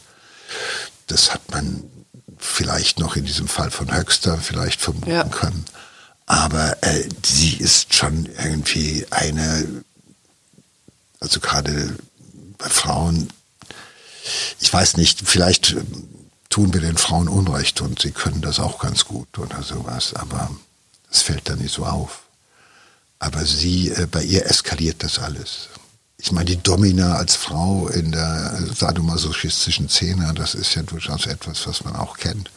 Das 1.07 1.33
hat 1.33 1.49
man 1.51 1.83
vielleicht 2.37 2.99
noch 2.99 3.15
in 3.15 3.25
diesem 3.25 3.47
Fall 3.47 3.71
von 3.71 3.93
Höxter 3.93 4.37
vielleicht 4.37 4.81
vermuten 4.81 5.09
ja. 5.09 5.23
können. 5.23 5.65
Aber 6.25 6.77
äh, 6.83 7.07
sie 7.23 7.55
ist 7.57 7.93
schon 7.93 8.25
irgendwie 8.37 9.05
eine 9.11 9.83
also 11.19 11.39
gerade 11.39 11.95
bei 12.57 12.69
Frauen, 12.69 13.29
ich 14.59 14.71
weiß 14.71 14.97
nicht, 14.97 15.21
vielleicht 15.27 15.71
ähm, 15.71 16.07
tun 16.49 16.73
wir 16.73 16.81
den 16.81 16.97
Frauen 16.97 17.27
Unrecht 17.27 17.81
und 17.81 18.01
sie 18.01 18.11
können 18.11 18.41
das 18.41 18.59
auch 18.59 18.79
ganz 18.79 19.05
gut 19.05 19.37
oder 19.37 19.63
sowas, 19.63 20.13
aber 20.13 20.49
es 21.11 21.21
fällt 21.21 21.49
dann 21.49 21.59
nicht 21.59 21.73
so 21.73 21.85
auf. 21.85 22.21
Aber 23.19 23.45
sie, 23.45 23.89
äh, 23.89 24.05
bei 24.05 24.23
ihr 24.23 24.45
eskaliert 24.45 25.03
das 25.03 25.19
alles. 25.19 25.69
Ich 26.19 26.31
meine, 26.31 26.45
die 26.45 26.61
Domina 26.61 27.15
als 27.15 27.35
Frau 27.35 27.87
in 27.89 28.11
der 28.11 28.59
sadomasochistischen 28.73 29.87
Szene, 29.87 30.33
das 30.33 30.55
ist 30.55 30.73
ja 30.75 30.81
durchaus 30.81 31.27
etwas, 31.27 31.67
was 31.67 31.83
man 31.83 31.95
auch 31.95 32.17
kennt. 32.17 32.49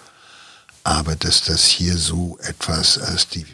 Aber 0.83 1.15
dass 1.15 1.43
das 1.43 1.65
hier 1.65 1.99
so 1.99 2.39
etwas 2.41 2.99
als 2.99 3.29
die 3.29 3.47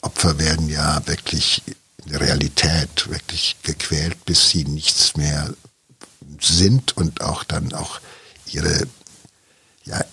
Opfer 0.00 0.38
werden 0.38 0.68
ja 0.68 1.06
wirklich 1.06 1.62
Realität 2.10 3.08
wirklich 3.08 3.56
gequält, 3.62 4.24
bis 4.24 4.50
sie 4.50 4.64
nichts 4.64 5.16
mehr 5.16 5.54
sind 6.40 6.96
und 6.96 7.20
auch 7.20 7.44
dann 7.44 7.72
auch 7.72 8.00
ihre, 8.46 8.86
ja, 9.84 10.04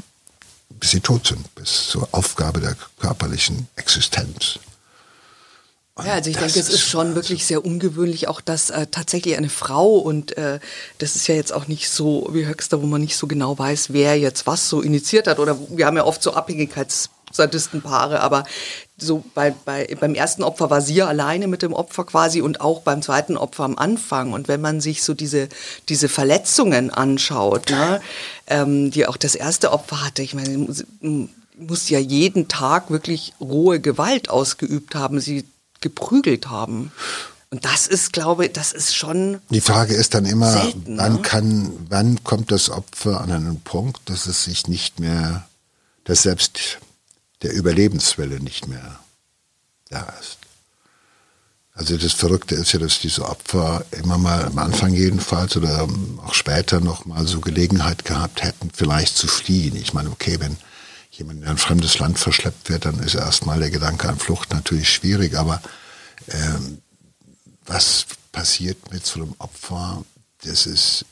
bis 0.69 0.91
sie 0.91 1.01
tot 1.01 1.27
sind, 1.27 1.53
bis 1.55 1.87
zur 1.87 2.07
Aufgabe 2.11 2.59
der 2.59 2.75
körperlichen 2.99 3.67
Existenz. 3.75 4.59
Und 5.95 6.07
ja, 6.07 6.13
also 6.13 6.31
ich 6.31 6.37
denke, 6.37 6.59
es 6.59 6.69
ist 6.69 6.81
schon 6.81 7.07
also 7.07 7.15
wirklich 7.15 7.45
sehr 7.45 7.63
ungewöhnlich, 7.63 8.27
auch 8.27 8.41
dass 8.41 8.71
äh, 8.71 8.87
tatsächlich 8.87 9.37
eine 9.37 9.49
Frau 9.49 9.97
und 9.97 10.35
äh, 10.37 10.59
das 10.97 11.15
ist 11.15 11.27
ja 11.27 11.35
jetzt 11.35 11.53
auch 11.53 11.67
nicht 11.67 11.87
so 11.87 12.27
wie 12.31 12.47
Höchster, 12.47 12.81
wo 12.81 12.87
man 12.87 13.01
nicht 13.01 13.15
so 13.15 13.27
genau 13.27 13.59
weiß, 13.59 13.93
wer 13.93 14.17
jetzt 14.17 14.47
was 14.47 14.69
so 14.69 14.81
initiiert 14.81 15.27
hat. 15.27 15.37
Oder 15.37 15.55
wir 15.69 15.85
haben 15.85 15.95
ja 15.95 16.03
oft 16.03 16.23
so 16.23 16.33
Abhängigkeitssadistenpaare, 16.33 18.21
aber 18.21 18.43
so 18.97 19.23
bei, 19.35 19.53
bei, 19.65 19.95
beim 19.99 20.15
ersten 20.15 20.41
Opfer 20.41 20.71
war 20.71 20.81
sie 20.81 20.95
ja 20.95 21.05
alleine 21.05 21.47
mit 21.47 21.61
dem 21.61 21.73
Opfer 21.73 22.05
quasi 22.05 22.41
und 22.41 22.59
auch 22.59 22.81
beim 22.81 23.03
zweiten 23.03 23.37
Opfer 23.37 23.63
am 23.63 23.77
Anfang. 23.77 24.33
Und 24.33 24.47
wenn 24.47 24.61
man 24.61 24.81
sich 24.81 25.03
so 25.03 25.13
diese, 25.13 25.47
diese 25.89 26.09
Verletzungen 26.09 26.89
anschaut, 26.89 27.69
ne, 27.69 28.01
ähm, 28.47 28.89
die 28.89 29.05
auch 29.05 29.17
das 29.17 29.35
erste 29.35 29.71
Opfer 29.71 30.03
hatte, 30.03 30.23
ich 30.23 30.33
meine, 30.33 30.73
sie 30.73 31.29
muss 31.55 31.87
ja 31.89 31.99
jeden 31.99 32.47
Tag 32.47 32.89
wirklich 32.89 33.33
rohe 33.39 33.79
Gewalt 33.79 34.31
ausgeübt 34.31 34.95
haben, 34.95 35.19
sie 35.19 35.45
geprügelt 35.83 36.49
haben. 36.49 36.91
Und 37.51 37.65
das 37.65 37.85
ist, 37.85 38.13
glaube 38.13 38.47
ich, 38.47 38.53
das 38.53 38.71
ist 38.71 38.95
schon. 38.95 39.39
Die 39.51 39.61
Frage 39.61 39.93
ist 39.93 40.15
dann 40.15 40.25
immer, 40.25 40.51
selten, 40.51 40.97
wann 40.97 41.13
ne? 41.13 41.21
kann, 41.21 41.71
wann 41.87 42.23
kommt 42.23 42.51
das 42.51 42.71
Opfer 42.71 43.21
an 43.21 43.31
einen 43.31 43.61
Punkt, 43.61 44.09
dass 44.09 44.25
es 44.25 44.45
sich 44.45 44.67
nicht 44.67 44.99
mehr, 44.99 45.47
dass 46.03 46.23
selbst 46.23 46.79
der 47.43 47.53
Überlebenswille 47.53 48.39
nicht 48.39 48.67
mehr 48.67 48.99
da 49.89 50.11
ist. 50.19 50.39
Also 51.75 51.97
das 51.97 52.13
Verrückte 52.13 52.55
ist 52.55 52.71
ja, 52.71 52.79
dass 52.79 52.99
diese 52.99 53.27
Opfer 53.27 53.85
immer 53.91 54.17
mal 54.17 54.45
am 54.45 54.57
Anfang 54.59 54.93
jedenfalls 54.93 55.57
oder 55.57 55.87
auch 56.23 56.33
später 56.33 56.79
noch 56.79 57.05
mal 57.05 57.27
so 57.27 57.39
Gelegenheit 57.39 58.05
gehabt 58.05 58.43
hätten, 58.43 58.69
vielleicht 58.73 59.15
zu 59.15 59.27
fliehen. 59.27 59.75
Ich 59.75 59.93
meine, 59.93 60.09
okay, 60.09 60.39
wenn 60.39 60.57
jemand 61.13 61.41
in 61.41 61.47
ein 61.47 61.57
fremdes 61.57 61.99
Land 61.99 62.19
verschleppt 62.19 62.69
wird, 62.69 62.85
dann 62.85 62.99
ist 62.99 63.15
erstmal 63.15 63.59
der 63.59 63.69
Gedanke 63.69 64.09
an 64.09 64.19
Flucht 64.19 64.51
natürlich 64.51 64.91
schwierig, 64.91 65.35
aber 65.35 65.61
ähm, 66.27 66.81
was 67.65 68.05
passiert 68.31 68.91
mit 68.91 69.05
so 69.05 69.21
einem 69.21 69.35
Opfer, 69.37 70.03
das 70.43 70.65
es 70.65 71.05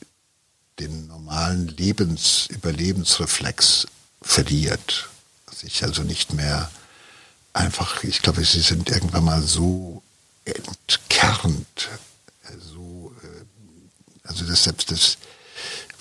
den 0.78 1.06
normalen 1.06 1.68
Lebens 1.68 2.46
Überlebensreflex 2.48 3.86
verliert, 4.20 5.08
sich 5.50 5.84
also 5.84 6.02
nicht 6.02 6.32
mehr 6.32 6.70
einfach, 7.52 8.02
ich 8.02 8.22
glaube, 8.22 8.44
sie 8.44 8.60
sind 8.60 8.90
irgendwann 8.90 9.24
mal 9.24 9.42
so 9.42 10.02
entkernt, 10.44 11.90
so, 12.58 13.14
äh, 13.22 14.26
also 14.26 14.44
das 14.46 14.64
selbst 14.64 14.90
das, 14.90 15.18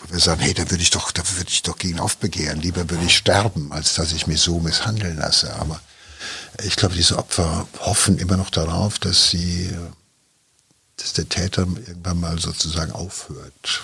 wo 0.01 0.13
wir 0.13 0.19
sagen, 0.19 0.41
hey, 0.41 0.53
da 0.53 0.69
würde 0.69 0.83
ich 0.83 0.89
doch, 0.89 1.11
da 1.11 1.23
würde 1.37 1.49
ich 1.49 1.61
doch 1.61 1.77
gegen 1.77 1.99
aufbegehren, 1.99 2.61
lieber 2.61 2.89
würde 2.89 3.05
ich 3.05 3.17
sterben, 3.17 3.71
als 3.71 3.93
dass 3.93 4.13
ich 4.13 4.27
mich 4.27 4.41
so 4.41 4.59
misshandeln 4.59 5.17
lasse. 5.17 5.53
Aber 5.55 5.81
ich 6.63 6.75
glaube, 6.75 6.95
diese 6.95 7.17
Opfer 7.17 7.67
hoffen 7.79 8.17
immer 8.17 8.37
noch 8.37 8.49
darauf, 8.49 8.99
dass 8.99 9.29
sie, 9.29 9.71
dass 10.97 11.13
der 11.13 11.29
Täter 11.29 11.61
irgendwann 11.61 12.19
mal 12.19 12.39
sozusagen 12.39 12.91
aufhört. 12.91 13.83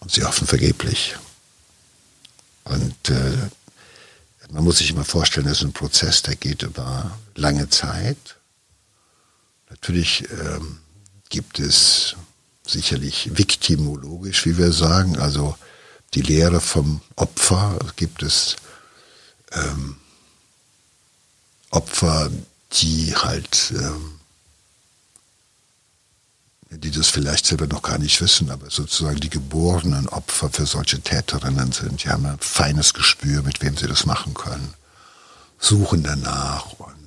Und 0.00 0.10
sie 0.10 0.24
hoffen 0.24 0.46
vergeblich. 0.46 1.16
Und 2.64 3.10
äh, 3.10 3.50
man 4.50 4.64
muss 4.64 4.78
sich 4.78 4.90
immer 4.90 5.04
vorstellen, 5.04 5.46
das 5.46 5.58
ist 5.58 5.64
ein 5.64 5.72
Prozess, 5.72 6.22
der 6.22 6.36
geht 6.36 6.62
über 6.62 7.18
lange 7.34 7.68
Zeit. 7.70 8.36
Natürlich 9.70 10.28
ähm, 10.30 10.78
gibt 11.30 11.58
es 11.58 12.16
sicherlich 12.66 13.36
viktimologisch, 13.36 14.46
wie 14.46 14.58
wir 14.58 14.72
sagen, 14.72 15.18
also 15.18 15.56
die 16.14 16.22
Lehre 16.22 16.60
vom 16.60 17.00
Opfer, 17.16 17.78
gibt 17.96 18.22
es 18.22 18.56
ähm, 19.52 19.96
Opfer, 21.70 22.30
die 22.72 23.14
halt, 23.14 23.72
ähm, 23.76 24.20
die 26.70 26.90
das 26.90 27.08
vielleicht 27.08 27.46
selber 27.46 27.66
noch 27.66 27.82
gar 27.82 27.98
nicht 27.98 28.20
wissen, 28.20 28.50
aber 28.50 28.70
sozusagen 28.70 29.20
die 29.20 29.30
geborenen 29.30 30.08
Opfer 30.08 30.50
für 30.50 30.66
solche 30.66 31.00
Täterinnen 31.00 31.72
sind. 31.72 32.04
Die 32.04 32.08
haben 32.08 32.26
ein 32.26 32.38
feines 32.40 32.94
Gespür, 32.94 33.42
mit 33.42 33.62
wem 33.62 33.76
sie 33.76 33.86
das 33.86 34.06
machen 34.06 34.34
können, 34.34 34.74
suchen 35.58 36.02
danach 36.02 36.72
und 36.78 37.01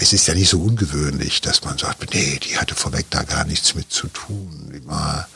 es 0.00 0.14
ist 0.14 0.26
ja 0.26 0.34
nicht 0.34 0.48
so 0.48 0.60
ungewöhnlich, 0.60 1.42
dass 1.42 1.62
man 1.62 1.76
sagt, 1.76 2.14
nee, 2.14 2.38
die 2.38 2.56
hatte 2.56 2.74
vorweg 2.74 3.06
da 3.10 3.22
gar 3.22 3.44
nichts 3.44 3.74
mit 3.74 3.92
zu 3.92 4.08
tun. 4.08 4.70
Die 4.74 4.86
war, 4.86 5.28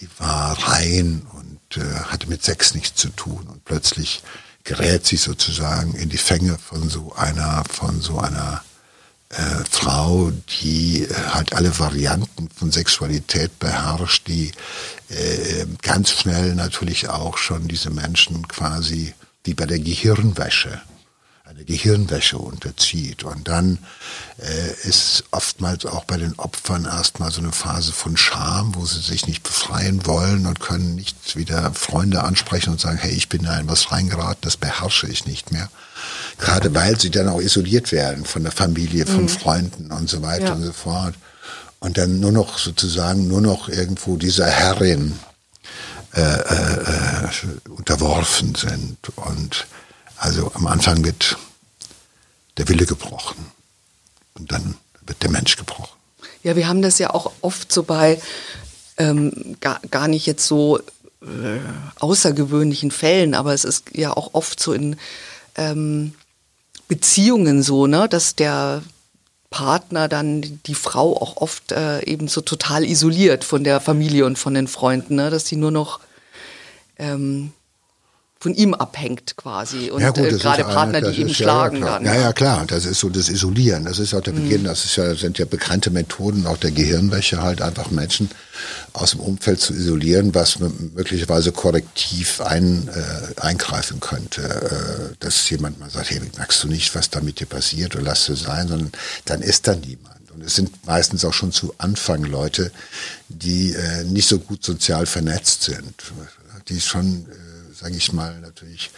die 0.00 0.08
war 0.18 0.56
rein 0.68 1.26
und 1.34 1.76
äh, 1.76 2.00
hatte 2.04 2.26
mit 2.26 2.42
Sex 2.42 2.74
nichts 2.74 2.98
zu 2.98 3.10
tun 3.10 3.46
und 3.46 3.64
plötzlich 3.66 4.22
gerät 4.64 5.06
sie 5.06 5.16
sozusagen 5.16 5.94
in 5.94 6.08
die 6.08 6.18
Fänge 6.18 6.56
von 6.58 6.88
so 6.88 7.12
einer, 7.14 7.62
von 7.70 8.00
so 8.00 8.18
einer 8.18 8.64
äh, 9.28 9.64
Frau, 9.70 10.32
die 10.62 11.02
äh, 11.04 11.14
halt 11.34 11.52
alle 11.52 11.78
Varianten 11.78 12.48
von 12.48 12.72
Sexualität 12.72 13.58
beherrscht, 13.58 14.26
die 14.28 14.50
äh, 15.10 15.66
ganz 15.82 16.10
schnell 16.10 16.54
natürlich 16.54 17.10
auch 17.10 17.36
schon 17.36 17.68
diese 17.68 17.90
Menschen 17.90 18.48
quasi 18.48 19.12
wie 19.44 19.54
bei 19.54 19.66
der 19.66 19.78
Gehirnwäsche 19.78 20.80
Gehirnwäsche 21.64 22.38
unterzieht. 22.38 23.24
Und 23.24 23.48
dann 23.48 23.78
äh, 24.38 24.88
ist 24.88 25.24
oftmals 25.30 25.86
auch 25.86 26.04
bei 26.04 26.16
den 26.16 26.38
Opfern 26.38 26.84
erstmal 26.84 27.30
so 27.30 27.40
eine 27.40 27.52
Phase 27.52 27.92
von 27.92 28.16
Scham, 28.16 28.74
wo 28.74 28.84
sie 28.86 29.00
sich 29.00 29.26
nicht 29.26 29.42
befreien 29.42 30.06
wollen 30.06 30.46
und 30.46 30.60
können 30.60 30.94
nicht 30.94 31.36
wieder 31.36 31.72
Freunde 31.74 32.22
ansprechen 32.24 32.70
und 32.70 32.80
sagen, 32.80 32.98
hey, 32.98 33.12
ich 33.12 33.28
bin 33.28 33.44
da 33.44 33.58
in 33.58 33.68
was 33.68 33.92
reingeraten, 33.92 34.42
das 34.42 34.56
beherrsche 34.56 35.08
ich 35.08 35.26
nicht 35.26 35.52
mehr. 35.52 35.68
Gerade 36.38 36.74
weil 36.74 36.98
sie 36.98 37.10
dann 37.10 37.28
auch 37.28 37.40
isoliert 37.40 37.92
werden 37.92 38.24
von 38.24 38.42
der 38.42 38.52
Familie, 38.52 39.06
von 39.06 39.22
mhm. 39.22 39.28
Freunden 39.28 39.92
und 39.92 40.08
so 40.08 40.22
weiter 40.22 40.46
ja. 40.46 40.52
und 40.52 40.62
so 40.62 40.72
fort. 40.72 41.14
Und 41.78 41.96
dann 41.96 42.20
nur 42.20 42.32
noch 42.32 42.58
sozusagen, 42.58 43.26
nur 43.28 43.40
noch 43.40 43.68
irgendwo 43.68 44.16
dieser 44.16 44.46
Herrin 44.46 45.18
äh, 46.14 46.20
äh, 46.20 47.24
äh 47.24 47.70
unterworfen 47.70 48.54
sind. 48.54 48.98
Und 49.16 49.66
also 50.18 50.52
am 50.54 50.66
Anfang 50.66 51.02
wird 51.04 51.38
der 52.60 52.68
Wille 52.68 52.84
gebrochen 52.84 53.38
und 54.34 54.52
dann 54.52 54.74
wird 55.06 55.22
der 55.22 55.30
Mensch 55.30 55.56
gebrochen. 55.56 55.96
Ja, 56.42 56.56
wir 56.56 56.68
haben 56.68 56.82
das 56.82 56.98
ja 56.98 57.08
auch 57.08 57.32
oft 57.40 57.72
so 57.72 57.84
bei 57.84 58.20
ähm, 58.98 59.56
gar, 59.60 59.80
gar 59.90 60.08
nicht 60.08 60.26
jetzt 60.26 60.46
so 60.46 60.78
äh, 61.22 61.58
außergewöhnlichen 62.00 62.90
Fällen, 62.90 63.34
aber 63.34 63.54
es 63.54 63.64
ist 63.64 63.96
ja 63.96 64.14
auch 64.14 64.34
oft 64.34 64.60
so 64.60 64.74
in 64.74 64.96
ähm, 65.56 66.12
Beziehungen 66.86 67.62
so, 67.62 67.86
ne, 67.86 68.10
dass 68.10 68.36
der 68.36 68.82
Partner 69.48 70.08
dann 70.08 70.60
die 70.66 70.74
Frau 70.74 71.16
auch 71.16 71.38
oft 71.38 71.72
äh, 71.72 72.04
eben 72.04 72.28
so 72.28 72.42
total 72.42 72.84
isoliert 72.84 73.42
von 73.42 73.64
der 73.64 73.80
Familie 73.80 74.26
und 74.26 74.38
von 74.38 74.52
den 74.52 74.68
Freunden, 74.68 75.14
ne, 75.14 75.30
dass 75.30 75.46
sie 75.46 75.56
nur 75.56 75.70
noch 75.70 75.98
ähm, 76.98 77.52
von 78.42 78.54
ihm 78.54 78.72
abhängt 78.72 79.36
quasi 79.36 79.90
und 79.90 80.00
ja, 80.00 80.10
gut, 80.10 80.24
äh, 80.24 80.38
gerade 80.38 80.64
Partner, 80.64 81.02
die 81.02 81.20
eben 81.20 81.34
schlagen 81.34 81.80
ja, 81.80 81.84
dann. 81.84 82.06
Ja, 82.06 82.14
ja, 82.14 82.32
klar, 82.32 82.64
das 82.66 82.86
ist 82.86 83.00
so 83.00 83.10
das 83.10 83.28
Isolieren, 83.28 83.84
das 83.84 83.98
ist 83.98 84.14
auch 84.14 84.22
der 84.22 84.32
Beginn, 84.32 84.62
mhm. 84.62 84.66
das 84.66 84.86
ist 84.86 84.96
ja, 84.96 85.14
sind 85.14 85.38
ja 85.38 85.44
bekannte 85.44 85.90
Methoden 85.90 86.46
auch 86.46 86.56
der 86.56 86.70
Gehirnwäsche 86.70 87.42
halt 87.42 87.60
einfach 87.60 87.90
Menschen 87.90 88.30
aus 88.94 89.10
dem 89.10 89.20
Umfeld 89.20 89.60
zu 89.60 89.74
isolieren, 89.74 90.34
was 90.34 90.58
möglicherweise 90.58 91.52
korrektiv 91.52 92.40
ein, 92.40 92.88
äh, 92.88 93.40
eingreifen 93.40 94.00
könnte, 94.00 94.42
äh, 94.42 95.16
dass 95.20 95.48
jemand 95.50 95.78
mal 95.78 95.90
sagt, 95.90 96.10
hey, 96.10 96.20
merkst 96.38 96.64
du 96.64 96.68
nicht, 96.68 96.94
was 96.94 97.10
da 97.10 97.20
mit 97.20 97.40
dir 97.40 97.46
passiert 97.46 97.94
oder 97.94 98.04
lass 98.04 98.28
es 98.30 98.40
sein, 98.40 98.68
sondern 98.68 98.92
dann 99.26 99.42
ist 99.42 99.68
da 99.68 99.74
niemand. 99.74 100.30
Und 100.32 100.42
es 100.42 100.54
sind 100.54 100.86
meistens 100.86 101.26
auch 101.26 101.34
schon 101.34 101.52
zu 101.52 101.74
Anfang 101.76 102.24
Leute, 102.24 102.72
die 103.28 103.74
äh, 103.74 104.04
nicht 104.04 104.28
so 104.28 104.38
gut 104.38 104.64
sozial 104.64 105.04
vernetzt 105.04 105.64
sind, 105.64 105.94
die 106.68 106.80
schon 106.80 107.26
äh, 107.26 107.49
sage 107.80 107.96
ich 107.96 108.12
mal, 108.12 108.38
natürlich 108.40 108.90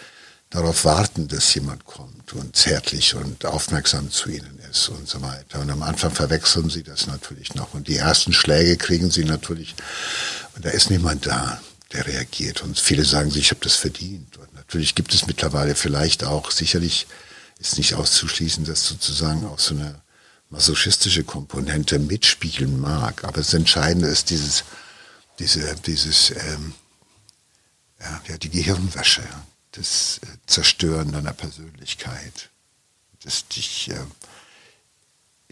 darauf 0.51 0.85
warten, 0.85 1.29
dass 1.29 1.55
jemand 1.55 1.85
kommt 1.87 2.33
und 2.35 2.57
zärtlich 2.57 3.15
und 3.15 3.47
aufmerksam 3.47 4.11
zu 4.11 4.29
ihnen 4.29 4.59
ist 4.71 4.89
und 4.89 5.09
so 5.09 5.23
weiter. 5.23 5.61
Und 5.61 5.71
am 5.71 5.83
Anfang 5.83 6.11
verwechseln 6.11 6.69
sie 6.69 6.83
das 6.83 7.07
natürlich 7.07 7.55
noch. 7.55 7.75
Und 7.75 7.89
die 7.89 7.97
ersten 7.97 8.33
Schläge 8.33 8.77
kriegen 8.77 9.11
sie 9.11 9.25
natürlich, 9.25 9.75
und 10.55 10.65
da 10.65 10.71
ist 10.71 10.91
niemand 10.91 11.27
da, 11.27 11.61
der 11.93 12.07
reagiert. 12.07 12.63
Und 12.63 12.79
viele 12.79 13.05
sagen 13.05 13.31
sich, 13.31 13.45
ich 13.45 13.51
habe 13.51 13.61
das 13.63 13.77
verdient. 13.77 14.37
Und 14.37 14.53
natürlich 14.55 14.95
gibt 14.95 15.15
es 15.15 15.27
mittlerweile 15.27 15.75
vielleicht 15.75 16.25
auch, 16.25 16.51
sicherlich 16.51 17.07
ist 17.59 17.79
nicht 17.79 17.95
auszuschließen, 17.95 18.65
dass 18.65 18.87
sozusagen 18.89 19.47
auch 19.47 19.61
so 19.61 19.75
eine 19.75 20.01
masochistische 20.51 21.23
Komponente 21.23 21.99
mitspielen 21.99 22.81
mag. 22.81 23.25
Aber 23.25 23.39
das 23.39 23.55
Entscheidende 23.55 24.09
ist 24.09 24.31
dieses, 24.31 24.65
diese, 25.39 25.77
dieses 25.87 26.31
ähm, 26.33 26.75
ja, 28.29 28.39
die 28.39 28.51
Gehirnwäsche, 28.51 29.23
das 29.73 30.21
äh, 30.23 30.27
Zerstören 30.47 31.13
deiner 31.13 31.33
Persönlichkeit, 31.33 32.51
dass 33.25 33.49
dich, 33.49 33.91
äh, 33.91 33.97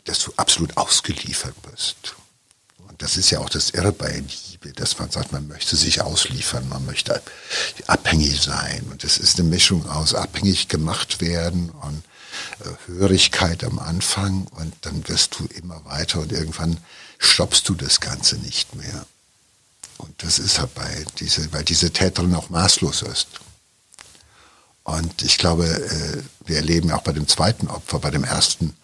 dass 0.04 0.20
du 0.20 0.32
absolut 0.36 0.76
ausgeliefert 0.76 1.54
bist. 1.70 2.16
Und 2.88 3.02
das 3.02 3.16
ist 3.16 3.30
ja 3.30 3.38
auch 3.38 3.50
das 3.50 3.70
Irre 3.70 3.92
bei 3.92 4.22
Liebe, 4.50 4.72
dass 4.72 4.98
man 4.98 5.10
sagt, 5.10 5.32
man 5.32 5.46
möchte 5.46 5.76
sich 5.76 6.00
ausliefern, 6.00 6.68
man 6.68 6.84
möchte 6.86 7.22
abhängig 7.86 8.40
sein. 8.40 8.86
Und 8.90 9.04
das 9.04 9.18
ist 9.18 9.38
eine 9.38 9.48
Mischung 9.48 9.88
aus 9.88 10.14
abhängig 10.14 10.68
gemacht 10.68 11.20
werden 11.20 11.70
und 11.70 12.02
äh, 12.60 12.88
Hörigkeit 12.88 13.64
am 13.64 13.78
Anfang 13.78 14.46
und 14.48 14.74
dann 14.82 15.06
wirst 15.08 15.38
du 15.38 15.46
immer 15.46 15.84
weiter 15.84 16.20
und 16.20 16.32
irgendwann 16.32 16.78
stoppst 17.18 17.68
du 17.68 17.74
das 17.74 18.00
Ganze 18.00 18.36
nicht 18.36 18.74
mehr. 18.74 19.06
Und 20.00 20.22
das 20.22 20.38
ist 20.38 20.58
halt 20.58 20.74
bei 20.74 21.04
diese, 21.18 21.52
weil 21.52 21.64
diese 21.64 21.92
Täterin 21.92 22.34
auch 22.34 22.48
maßlos 22.48 23.02
ist. 23.02 23.28
Und 24.82 25.22
ich 25.22 25.36
glaube, 25.38 25.66
äh, 25.66 26.22
wir 26.48 26.56
erleben 26.56 26.90
auch 26.90 27.02
bei 27.02 27.12
dem 27.12 27.28
zweiten 27.28 27.68
Opfer, 27.68 27.98
bei 27.98 28.10
dem 28.10 28.24
ersten 28.24 28.74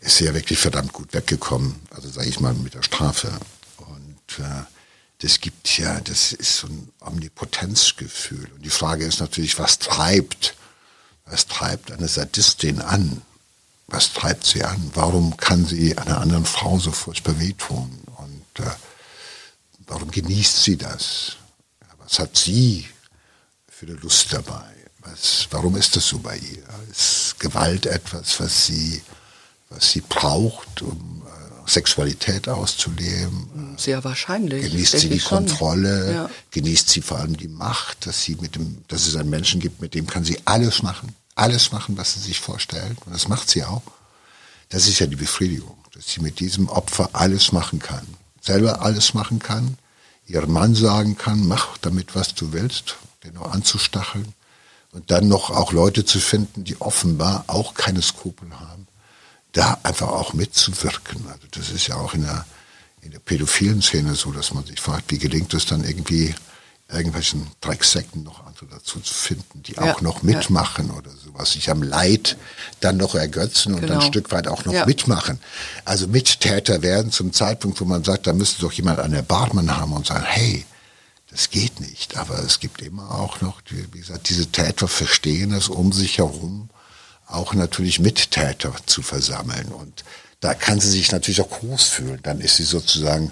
ist 0.00 0.16
sie 0.16 0.24
ja 0.24 0.34
wirklich 0.34 0.58
verdammt 0.58 0.92
gut 0.92 1.12
weggekommen, 1.12 1.74
also 1.90 2.08
sage 2.08 2.28
ich 2.28 2.40
mal 2.40 2.54
mit 2.54 2.74
der 2.74 2.82
Strafe. 2.82 3.32
Und 3.78 4.38
äh, 4.38 4.62
das 5.18 5.40
gibt 5.40 5.76
ja, 5.76 6.00
das 6.00 6.32
ist 6.32 6.58
so 6.58 6.68
ein 6.68 6.88
Omnipotenzgefühl. 7.00 8.48
Und 8.54 8.62
die 8.62 8.70
Frage 8.70 9.04
ist 9.04 9.20
natürlich, 9.20 9.58
was 9.58 9.78
treibt, 9.78 10.54
was 11.26 11.46
treibt 11.46 11.92
eine 11.92 12.08
Sadistin 12.08 12.80
an? 12.80 13.22
Was 13.88 14.12
treibt 14.12 14.46
sie 14.46 14.62
an? 14.62 14.92
Warum 14.94 15.36
kann 15.36 15.66
sie 15.66 15.98
einer 15.98 16.20
anderen 16.20 16.46
Frau 16.46 16.78
so 16.78 16.92
furchtbar 16.92 17.40
wehtun? 17.40 17.90
Und 18.16 18.64
äh, 18.64 18.70
warum 19.90 20.10
genießt 20.10 20.62
sie 20.62 20.76
das? 20.76 21.36
Was 21.98 22.18
hat 22.18 22.36
sie 22.36 22.86
für 23.68 23.86
eine 23.86 23.96
Lust 23.96 24.32
dabei? 24.32 24.74
Was, 25.00 25.48
warum 25.50 25.76
ist 25.76 25.96
das 25.96 26.06
so 26.06 26.18
bei 26.18 26.36
ihr? 26.36 26.62
Ist 26.90 27.36
Gewalt 27.38 27.86
etwas, 27.86 28.38
was 28.38 28.66
sie, 28.66 29.02
was 29.68 29.90
sie 29.92 30.02
braucht, 30.02 30.82
um 30.82 31.22
äh, 31.26 31.70
Sexualität 31.70 32.48
auszuleben? 32.48 33.74
Sehr 33.78 34.02
wahrscheinlich. 34.04 34.70
Genießt 34.70 34.98
sie 34.98 35.08
die 35.08 35.18
Kontrolle? 35.18 36.12
Ja. 36.12 36.30
Genießt 36.50 36.88
sie 36.88 37.00
vor 37.00 37.18
allem 37.18 37.36
die 37.36 37.48
Macht, 37.48 38.06
dass 38.06 38.22
sie 38.22 38.36
mit 38.36 38.54
dem, 38.56 38.84
dass 38.88 39.06
es 39.06 39.16
einen 39.16 39.30
Menschen 39.30 39.60
gibt, 39.60 39.80
mit 39.80 39.94
dem 39.94 40.06
kann 40.06 40.24
sie 40.24 40.38
alles 40.44 40.82
machen, 40.82 41.14
alles 41.34 41.72
machen, 41.72 41.96
was 41.96 42.14
sie 42.14 42.20
sich 42.20 42.40
vorstellt. 42.40 42.98
Und 43.06 43.14
das 43.14 43.28
macht 43.28 43.48
sie 43.48 43.64
auch. 43.64 43.82
Das 44.68 44.86
ist 44.86 45.00
ja 45.00 45.06
die 45.06 45.16
Befriedigung, 45.16 45.78
dass 45.94 46.08
sie 46.08 46.20
mit 46.20 46.38
diesem 46.38 46.68
Opfer 46.68 47.10
alles 47.12 47.50
machen 47.52 47.80
kann, 47.80 48.06
selber 48.40 48.82
alles 48.82 49.14
machen 49.14 49.38
kann, 49.38 49.76
ihrem 50.26 50.52
Mann 50.52 50.74
sagen 50.74 51.16
kann, 51.16 51.46
mach 51.46 51.76
damit, 51.78 52.14
was 52.14 52.34
du 52.34 52.52
willst, 52.52 52.96
den 53.24 53.34
nur 53.34 53.52
anzustacheln 53.52 54.32
und 54.92 55.10
dann 55.10 55.28
noch 55.28 55.50
auch 55.50 55.72
Leute 55.72 56.04
zu 56.04 56.20
finden, 56.20 56.64
die 56.64 56.80
offenbar 56.80 57.44
auch 57.46 57.74
keine 57.74 58.02
Skrupel 58.02 58.48
haben, 58.58 58.86
da 59.52 59.78
einfach 59.82 60.08
auch 60.08 60.32
mitzuwirken. 60.32 61.26
Also 61.28 61.46
das 61.50 61.70
ist 61.70 61.86
ja 61.86 61.96
auch 61.96 62.14
in 62.14 62.22
der, 62.22 62.46
in 63.02 63.10
der 63.10 63.18
pädophilen 63.18 63.82
Szene 63.82 64.14
so, 64.14 64.32
dass 64.32 64.54
man 64.54 64.64
sich 64.64 64.80
fragt, 64.80 65.10
wie 65.10 65.18
gelingt 65.18 65.52
es 65.54 65.66
dann 65.66 65.84
irgendwie, 65.84 66.34
irgendwelchen 66.92 67.46
Drecksäcken 67.60 68.22
noch 68.24 68.46
andere 68.46 68.66
dazu 68.66 69.00
zu 69.00 69.14
finden, 69.14 69.62
die 69.62 69.74
ja, 69.74 69.94
auch 69.94 70.00
noch 70.00 70.22
mitmachen 70.22 70.88
ja. 70.88 70.94
oder 70.94 71.10
sowas, 71.10 71.52
sich 71.52 71.70
am 71.70 71.82
Leid 71.82 72.36
dann 72.80 72.96
noch 72.96 73.14
ergötzen 73.14 73.74
und 73.74 73.80
genau. 73.80 73.94
dann 73.94 74.02
ein 74.02 74.08
Stück 74.08 74.32
weit 74.32 74.48
auch 74.48 74.64
noch 74.64 74.72
ja. 74.72 74.86
mitmachen. 74.86 75.40
Also 75.84 76.08
Mittäter 76.08 76.82
werden 76.82 77.12
zum 77.12 77.32
Zeitpunkt, 77.32 77.80
wo 77.80 77.84
man 77.84 78.04
sagt, 78.04 78.26
da 78.26 78.32
müsste 78.32 78.62
doch 78.62 78.72
jemand 78.72 78.98
an 78.98 79.12
der 79.12 79.22
Bartmann 79.22 79.76
haben 79.76 79.92
und 79.92 80.06
sagen, 80.06 80.24
hey, 80.26 80.64
das 81.30 81.50
geht 81.50 81.80
nicht. 81.80 82.16
Aber 82.16 82.38
es 82.40 82.60
gibt 82.60 82.82
immer 82.82 83.10
auch 83.12 83.40
noch, 83.40 83.60
wie 83.68 83.98
gesagt, 83.98 84.28
diese 84.28 84.46
Täter 84.46 84.88
verstehen 84.88 85.52
es, 85.52 85.68
um 85.68 85.92
sich 85.92 86.18
herum 86.18 86.68
auch 87.26 87.54
natürlich 87.54 88.00
Mittäter 88.00 88.74
zu 88.86 89.02
versammeln. 89.02 89.68
Und 89.68 90.04
da 90.40 90.54
kann 90.54 90.80
sie 90.80 90.90
sich 90.90 91.12
natürlich 91.12 91.40
auch 91.40 91.50
groß 91.50 91.84
fühlen. 91.84 92.20
Dann 92.22 92.40
ist 92.40 92.56
sie 92.56 92.64
sozusagen 92.64 93.30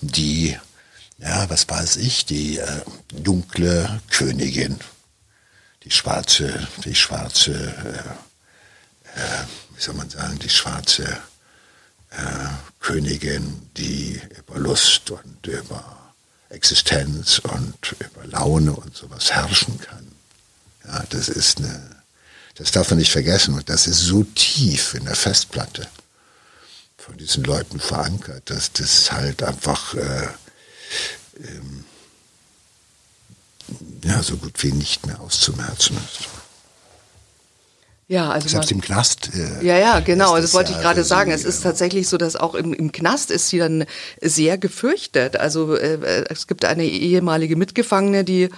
die, 0.00 0.56
ja, 1.18 1.50
was 1.50 1.68
weiß 1.68 1.96
ich, 1.96 2.26
die 2.26 2.58
äh, 2.58 2.82
dunkle 3.12 4.00
Königin, 4.10 4.78
die 5.84 5.90
schwarze, 5.90 6.68
die 6.84 6.94
schwarze, 6.94 7.52
äh, 9.14 9.20
äh, 9.20 9.44
wie 9.74 9.82
soll 9.82 9.94
man 9.94 10.10
sagen, 10.10 10.38
die 10.38 10.48
schwarze 10.48 11.04
äh, 12.10 12.48
Königin, 12.80 13.68
die 13.76 14.20
über 14.38 14.58
Lust 14.58 15.10
und 15.10 15.46
über 15.46 16.12
Existenz 16.50 17.40
und 17.40 17.96
über 17.98 18.26
Laune 18.26 18.72
und 18.72 18.96
sowas 18.96 19.30
herrschen 19.32 19.78
kann. 19.80 20.10
Ja, 20.86 21.04
das 21.10 21.28
ist 21.28 21.58
eine, 21.58 21.96
das 22.54 22.70
darf 22.70 22.90
man 22.90 22.98
nicht 22.98 23.12
vergessen 23.12 23.54
und 23.54 23.68
das 23.68 23.86
ist 23.86 24.00
so 24.00 24.22
tief 24.24 24.94
in 24.94 25.04
der 25.04 25.16
Festplatte 25.16 25.86
von 26.96 27.16
diesen 27.16 27.44
Leuten 27.44 27.80
verankert, 27.80 28.50
dass 28.50 28.72
das 28.72 29.12
halt 29.12 29.42
einfach 29.42 29.94
äh, 29.94 30.28
ähm, 31.38 31.84
ja, 34.04 34.22
so 34.22 34.36
gut 34.36 34.62
wie 34.62 34.72
nicht 34.72 35.06
mehr 35.06 35.20
auszumerzen 35.20 35.96
ist. 35.96 36.28
Ja, 38.10 38.30
also 38.30 38.48
selbst 38.48 38.72
im 38.72 38.80
Knast. 38.80 39.30
Äh, 39.34 39.64
ja, 39.64 39.76
ja, 39.76 40.00
genau. 40.00 40.34
Das, 40.34 40.46
das 40.46 40.54
wollte 40.54 40.72
ich 40.72 40.78
gerade 40.78 41.04
sagen. 41.04 41.30
Es 41.30 41.44
ist 41.44 41.62
tatsächlich 41.62 42.08
so, 42.08 42.16
dass 42.16 42.36
auch 42.36 42.54
im, 42.54 42.72
im 42.72 42.90
Knast 42.90 43.30
ist 43.30 43.48
sie 43.48 43.58
dann 43.58 43.84
sehr 44.22 44.56
gefürchtet. 44.56 45.36
Also 45.36 45.76
äh, 45.76 46.24
es 46.30 46.46
gibt 46.46 46.64
eine 46.64 46.86
ehemalige 46.86 47.56
Mitgefangene, 47.56 48.24
die 48.24 48.48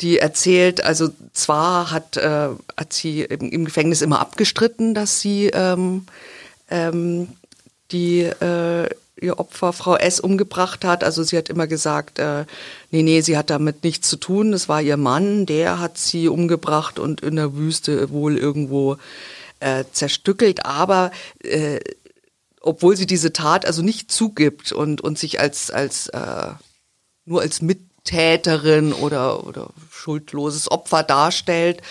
die 0.00 0.18
erzählt, 0.18 0.82
also 0.82 1.10
zwar 1.34 1.90
hat, 1.90 2.16
äh, 2.16 2.48
hat 2.76 2.92
sie 2.92 3.22
im, 3.22 3.50
im 3.50 3.64
Gefängnis 3.64 4.00
immer 4.00 4.20
abgestritten, 4.20 4.94
dass 4.94 5.20
sie 5.20 5.48
ähm, 5.48 6.06
ähm, 6.70 7.28
die 7.92 8.20
äh, 8.20 8.88
ihr 9.20 9.38
Opfer 9.38 9.72
Frau 9.72 9.96
S 9.96 10.20
umgebracht 10.20 10.84
hat. 10.84 11.04
Also 11.04 11.22
sie 11.22 11.36
hat 11.36 11.48
immer 11.48 11.66
gesagt, 11.66 12.18
äh, 12.18 12.44
nee, 12.90 13.02
nee, 13.02 13.20
sie 13.20 13.36
hat 13.36 13.50
damit 13.50 13.84
nichts 13.84 14.08
zu 14.08 14.16
tun. 14.16 14.52
Das 14.52 14.68
war 14.68 14.80
ihr 14.82 14.96
Mann, 14.96 15.46
der 15.46 15.78
hat 15.78 15.98
sie 15.98 16.28
umgebracht 16.28 16.98
und 16.98 17.20
in 17.20 17.36
der 17.36 17.54
Wüste 17.54 18.10
wohl 18.10 18.36
irgendwo 18.36 18.96
äh, 19.60 19.84
zerstückelt. 19.92 20.64
Aber 20.66 21.10
äh, 21.42 21.80
obwohl 22.60 22.96
sie 22.96 23.06
diese 23.06 23.32
Tat 23.32 23.64
also 23.64 23.82
nicht 23.82 24.10
zugibt 24.10 24.72
und, 24.72 25.00
und 25.00 25.18
sich 25.18 25.40
als, 25.40 25.70
als 25.70 26.08
äh, 26.08 26.48
nur 27.24 27.40
als 27.40 27.62
Mittäterin 27.62 28.92
oder, 28.92 29.46
oder 29.46 29.70
schuldloses 29.90 30.70
Opfer 30.70 31.02
darstellt, 31.02 31.82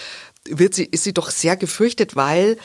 wird 0.46 0.74
sie, 0.74 0.86
ist 0.86 1.04
sie 1.04 1.14
doch 1.14 1.30
sehr 1.30 1.58
gefürchtet, 1.58 2.16
weil 2.16 2.58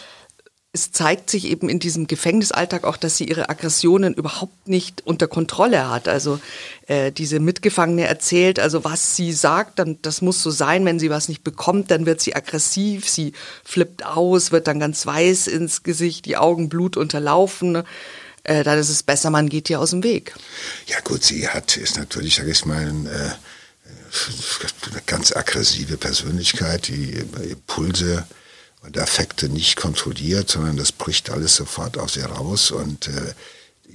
es 0.75 0.91
zeigt 0.91 1.31
sich 1.31 1.45
eben 1.45 1.69
in 1.69 1.79
diesem 1.79 2.09
Gefängnisalltag 2.09 2.83
auch, 2.83 2.97
dass 2.97 3.17
sie 3.17 3.29
ihre 3.29 3.49
Aggressionen 3.49 4.13
überhaupt 4.13 4.67
nicht 4.67 5.07
unter 5.07 5.29
Kontrolle 5.29 5.89
hat. 5.89 6.09
Also 6.09 6.41
äh, 6.89 7.13
diese 7.13 7.39
Mitgefangene 7.39 8.09
erzählt, 8.09 8.59
also 8.59 8.83
was 8.83 9.15
sie 9.15 9.33
sagt, 9.33 9.79
dann 9.79 9.99
das 10.03 10.21
muss 10.21 10.43
so 10.43 10.51
sein, 10.51 10.85
wenn 10.85 10.99
sie 10.99 11.11
was 11.11 11.29
nicht 11.29 11.45
bekommt, 11.45 11.93
dann 11.93 12.07
wird 12.07 12.21
sie 12.21 12.35
aggressiv, 12.35 13.09
sie 13.09 13.35
flippt 13.63 14.05
aus, 14.05 14.51
wird 14.51 14.67
dann 14.67 14.81
ganz 14.81 15.07
weiß 15.07 15.47
ins 15.47 15.85
Gesicht, 15.85 16.25
die 16.25 16.37
Augen 16.37 16.69
blutunterlaufen. 16.69 17.85
Äh, 18.43 18.65
dann 18.65 18.77
ist 18.77 18.89
es 18.89 19.05
besser, 19.05 19.31
man 19.31 19.49
geht 19.49 19.71
ihr 19.71 19.79
aus 19.79 19.91
dem 19.91 20.03
Weg. 20.03 20.35
Ja 20.89 20.99
gut, 21.05 21.23
sie 21.23 21.47
hat, 21.49 21.77
ist 21.77 21.97
natürlich, 21.99 22.35
sag 22.35 22.49
ich 22.49 22.65
mal, 22.65 22.85
ein, 22.85 23.07
äh, 23.07 23.11
eine 24.91 25.03
ganz 25.07 25.31
aggressive 25.37 25.99
Persönlichkeit, 25.99 26.89
die 26.89 27.13
Impulse 27.49 28.27
und 28.85 28.99
Affekte 28.99 29.49
nicht 29.49 29.77
kontrolliert, 29.77 30.51
sondern 30.51 30.77
das 30.77 30.93
bricht 30.93 31.31
alles 31.31 31.57
sofort 31.57 31.99
aus 31.99 32.17
ihr 32.17 32.27
raus. 32.27 32.71
Und 32.71 33.09
äh, 33.09 33.35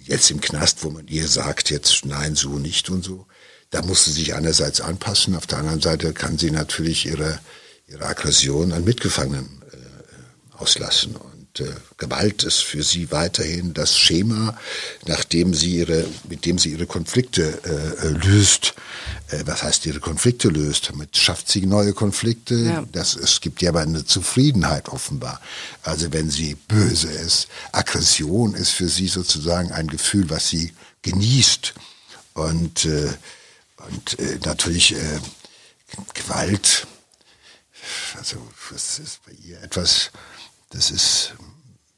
jetzt 0.03 0.31
im 0.31 0.41
Knast, 0.41 0.83
wo 0.83 0.89
man 0.89 1.07
ihr 1.07 1.27
sagt, 1.27 1.69
jetzt 1.69 2.05
nein, 2.05 2.35
so 2.35 2.57
nicht 2.57 2.89
und 2.89 3.03
so, 3.03 3.25
da 3.69 3.83
muss 3.83 4.05
sie 4.05 4.11
sich 4.11 4.33
einerseits 4.33 4.81
anpassen, 4.81 5.35
auf 5.35 5.45
der 5.45 5.59
anderen 5.59 5.81
Seite 5.81 6.13
kann 6.13 6.39
sie 6.39 6.49
natürlich 6.49 7.05
ihre, 7.05 7.39
ihre 7.87 8.05
Aggression 8.05 8.71
an 8.71 8.83
Mitgefangenen 8.83 9.61
äh, 9.71 10.57
auslassen. 10.57 11.15
Und 11.49 11.65
äh, 11.65 11.71
Gewalt 11.97 12.43
ist 12.43 12.59
für 12.59 12.83
sie 12.83 13.11
weiterhin 13.11 13.73
das 13.73 13.97
Schema, 13.97 14.57
nachdem 15.05 15.53
sie 15.53 15.77
ihre, 15.77 16.05
mit 16.27 16.45
dem 16.45 16.57
sie 16.59 16.71
ihre 16.71 16.85
Konflikte 16.85 17.59
äh, 17.63 18.07
äh 18.07 18.09
löst. 18.09 18.73
Äh, 19.29 19.43
was 19.45 19.63
heißt 19.63 19.85
ihre 19.85 19.99
Konflikte 19.99 20.49
löst? 20.49 20.89
Damit 20.89 21.17
schafft 21.17 21.49
sie 21.49 21.65
neue 21.65 21.93
Konflikte. 21.93 22.55
Ja. 22.55 22.85
Das, 22.91 23.15
es 23.15 23.41
gibt 23.41 23.61
ja 23.61 23.69
aber 23.69 23.81
eine 23.81 24.05
Zufriedenheit 24.05 24.89
offenbar. 24.89 25.41
Also 25.83 26.11
wenn 26.13 26.29
sie 26.29 26.55
böse 26.55 27.09
ist, 27.09 27.47
Aggression 27.71 28.53
ist 28.53 28.71
für 28.71 28.89
sie 28.89 29.07
sozusagen 29.07 29.71
ein 29.71 29.87
Gefühl, 29.87 30.29
was 30.29 30.49
sie 30.49 30.73
genießt. 31.01 31.73
Und, 32.33 32.85
äh, 32.85 33.13
und 33.89 34.19
äh, 34.19 34.39
natürlich 34.45 34.93
äh, 34.95 35.19
Gewalt, 36.13 36.85
also 38.17 38.35
das 38.71 38.99
ist 38.99 39.25
bei 39.25 39.31
ihr 39.43 39.61
etwas, 39.63 40.11
das 40.69 40.91
ist 40.91 41.33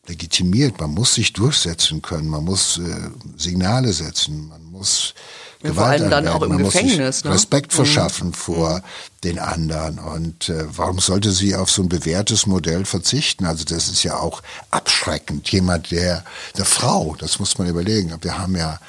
legitimiert. 0.08 0.80
Man 0.80 0.92
muss 0.92 1.16
sich 1.16 1.34
durchsetzen 1.34 2.02
können, 2.02 2.28
man 2.28 2.44
muss 2.44 2.78
äh, 2.78 3.10
Signale 3.38 3.94
setzen, 3.94 4.48
man 4.48 4.64
muss 4.64 5.14
ja, 5.62 5.70
Gewalt 5.70 5.76
vor 5.76 5.86
allem 5.86 6.10
dann 6.10 6.28
auch 6.28 6.42
im 6.42 6.50
man 6.50 6.64
Gefängnis. 6.64 7.24
Ne? 7.24 7.32
Respekt 7.32 7.72
mhm. 7.72 7.76
verschaffen 7.76 8.28
mhm. 8.30 8.34
vor 8.34 8.82
den 9.24 9.38
anderen. 9.38 10.00
Und 10.00 10.50
äh, 10.50 10.66
warum 10.76 11.00
sollte 11.00 11.32
sie 11.32 11.56
auf 11.56 11.70
so 11.70 11.84
ein 11.84 11.90
bewährtes 11.90 12.48
Modell 12.48 12.86
verzichten? 12.86 13.46
Also 13.46 13.64
das 13.64 13.88
ist 13.90 14.04
ja 14.04 14.18
auch 14.18 14.42
abschreckend. 14.72 15.50
Jemand, 15.52 15.92
der, 15.92 16.26
der 16.58 16.66
Frau, 16.66 17.16
das 17.20 17.40
muss 17.40 17.58
man 17.58 17.68
überlegen. 17.68 18.16
Wir 18.22 18.40
haben 18.40 18.56
ja 18.56 18.80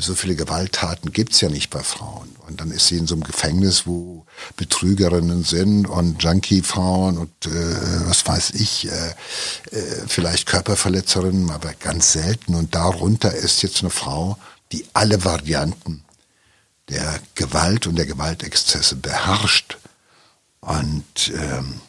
so 0.00 0.14
viele 0.14 0.36
Gewalttaten 0.36 1.12
gibt's 1.12 1.40
ja 1.40 1.48
nicht 1.48 1.70
bei 1.70 1.82
Frauen. 1.82 2.36
Und 2.46 2.60
dann 2.60 2.70
ist 2.70 2.88
sie 2.88 2.98
in 2.98 3.06
so 3.06 3.14
einem 3.14 3.24
Gefängnis, 3.24 3.86
wo 3.86 4.24
Betrügerinnen 4.56 5.44
sind 5.44 5.86
und 5.86 6.22
Junkie-Frauen 6.22 7.18
und 7.18 7.46
äh, 7.46 8.08
was 8.08 8.26
weiß 8.26 8.50
ich, 8.50 8.88
äh, 8.88 9.10
äh, 9.70 10.04
vielleicht 10.06 10.46
Körperverletzerinnen, 10.46 11.50
aber 11.50 11.72
ganz 11.74 12.12
selten. 12.12 12.54
Und 12.54 12.74
darunter 12.74 13.32
ist 13.32 13.62
jetzt 13.62 13.80
eine 13.80 13.90
Frau, 13.90 14.36
die 14.72 14.84
alle 14.92 15.24
Varianten 15.24 16.04
der 16.88 17.20
Gewalt 17.34 17.86
und 17.86 17.96
der 17.96 18.06
Gewaltexzesse 18.06 18.96
beherrscht. 18.96 19.78
Und 20.60 21.32
ähm, 21.34 21.80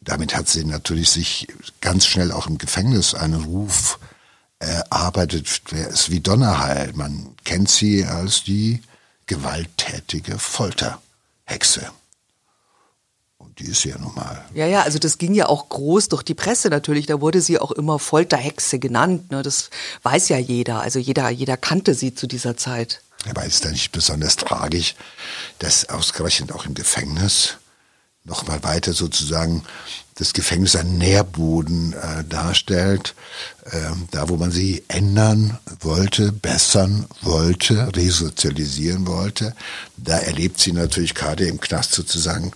damit 0.00 0.36
hat 0.36 0.48
sie 0.48 0.64
natürlich 0.64 1.10
sich 1.10 1.48
ganz 1.80 2.06
schnell 2.06 2.32
auch 2.32 2.46
im 2.46 2.58
Gefängnis 2.58 3.14
einen 3.14 3.44
Ruf 3.44 3.98
erarbeitet, 4.58 5.70
der 5.70 5.88
ist 5.88 6.10
wie 6.10 6.20
Donnerhall. 6.20 6.92
Man 6.94 7.34
kennt 7.44 7.70
sie 7.70 8.04
als 8.04 8.44
die 8.44 8.82
gewalttätige 9.26 10.38
Folterhexe. 10.38 11.90
Und 13.38 13.58
die 13.60 13.66
ist 13.66 13.84
ja 13.84 13.96
normal. 13.98 14.44
Ja, 14.54 14.66
ja, 14.66 14.82
also 14.82 14.98
das 14.98 15.18
ging 15.18 15.34
ja 15.34 15.46
auch 15.46 15.68
groß 15.68 16.08
durch 16.08 16.22
die 16.22 16.34
Presse 16.34 16.70
natürlich. 16.70 17.06
Da 17.06 17.20
wurde 17.20 17.40
sie 17.40 17.58
auch 17.58 17.70
immer 17.70 17.98
Folterhexe 17.98 18.78
genannt. 18.78 19.30
Ne? 19.30 19.42
Das 19.42 19.70
weiß 20.02 20.28
ja 20.28 20.38
jeder. 20.38 20.80
Also 20.80 20.98
jeder, 20.98 21.28
jeder 21.28 21.56
kannte 21.56 21.94
sie 21.94 22.14
zu 22.14 22.26
dieser 22.26 22.56
Zeit. 22.56 23.02
Aber 23.28 23.44
ist 23.44 23.64
da 23.64 23.70
nicht 23.70 23.92
besonders 23.92 24.36
tragisch, 24.36 24.94
dass 25.58 25.88
ausgerechnet 25.88 26.52
auch 26.52 26.66
im 26.66 26.74
Gefängnis 26.74 27.58
noch 28.24 28.46
mal 28.46 28.62
weiter 28.62 28.92
sozusagen 28.92 29.64
das 30.18 30.32
Gefängnis 30.32 30.74
einen 30.74 30.98
Nährboden 30.98 31.92
äh, 31.92 32.24
darstellt, 32.28 33.14
äh, 33.66 33.78
da 34.10 34.28
wo 34.28 34.36
man 34.36 34.50
sie 34.50 34.82
ändern 34.88 35.58
wollte, 35.80 36.32
bessern 36.32 37.06
wollte, 37.22 37.94
resozialisieren 37.94 39.06
wollte. 39.06 39.54
Da 39.96 40.18
erlebt 40.18 40.58
sie 40.58 40.72
natürlich 40.72 41.14
gerade 41.14 41.46
im 41.46 41.60
Knast 41.60 41.92
sozusagen 41.92 42.50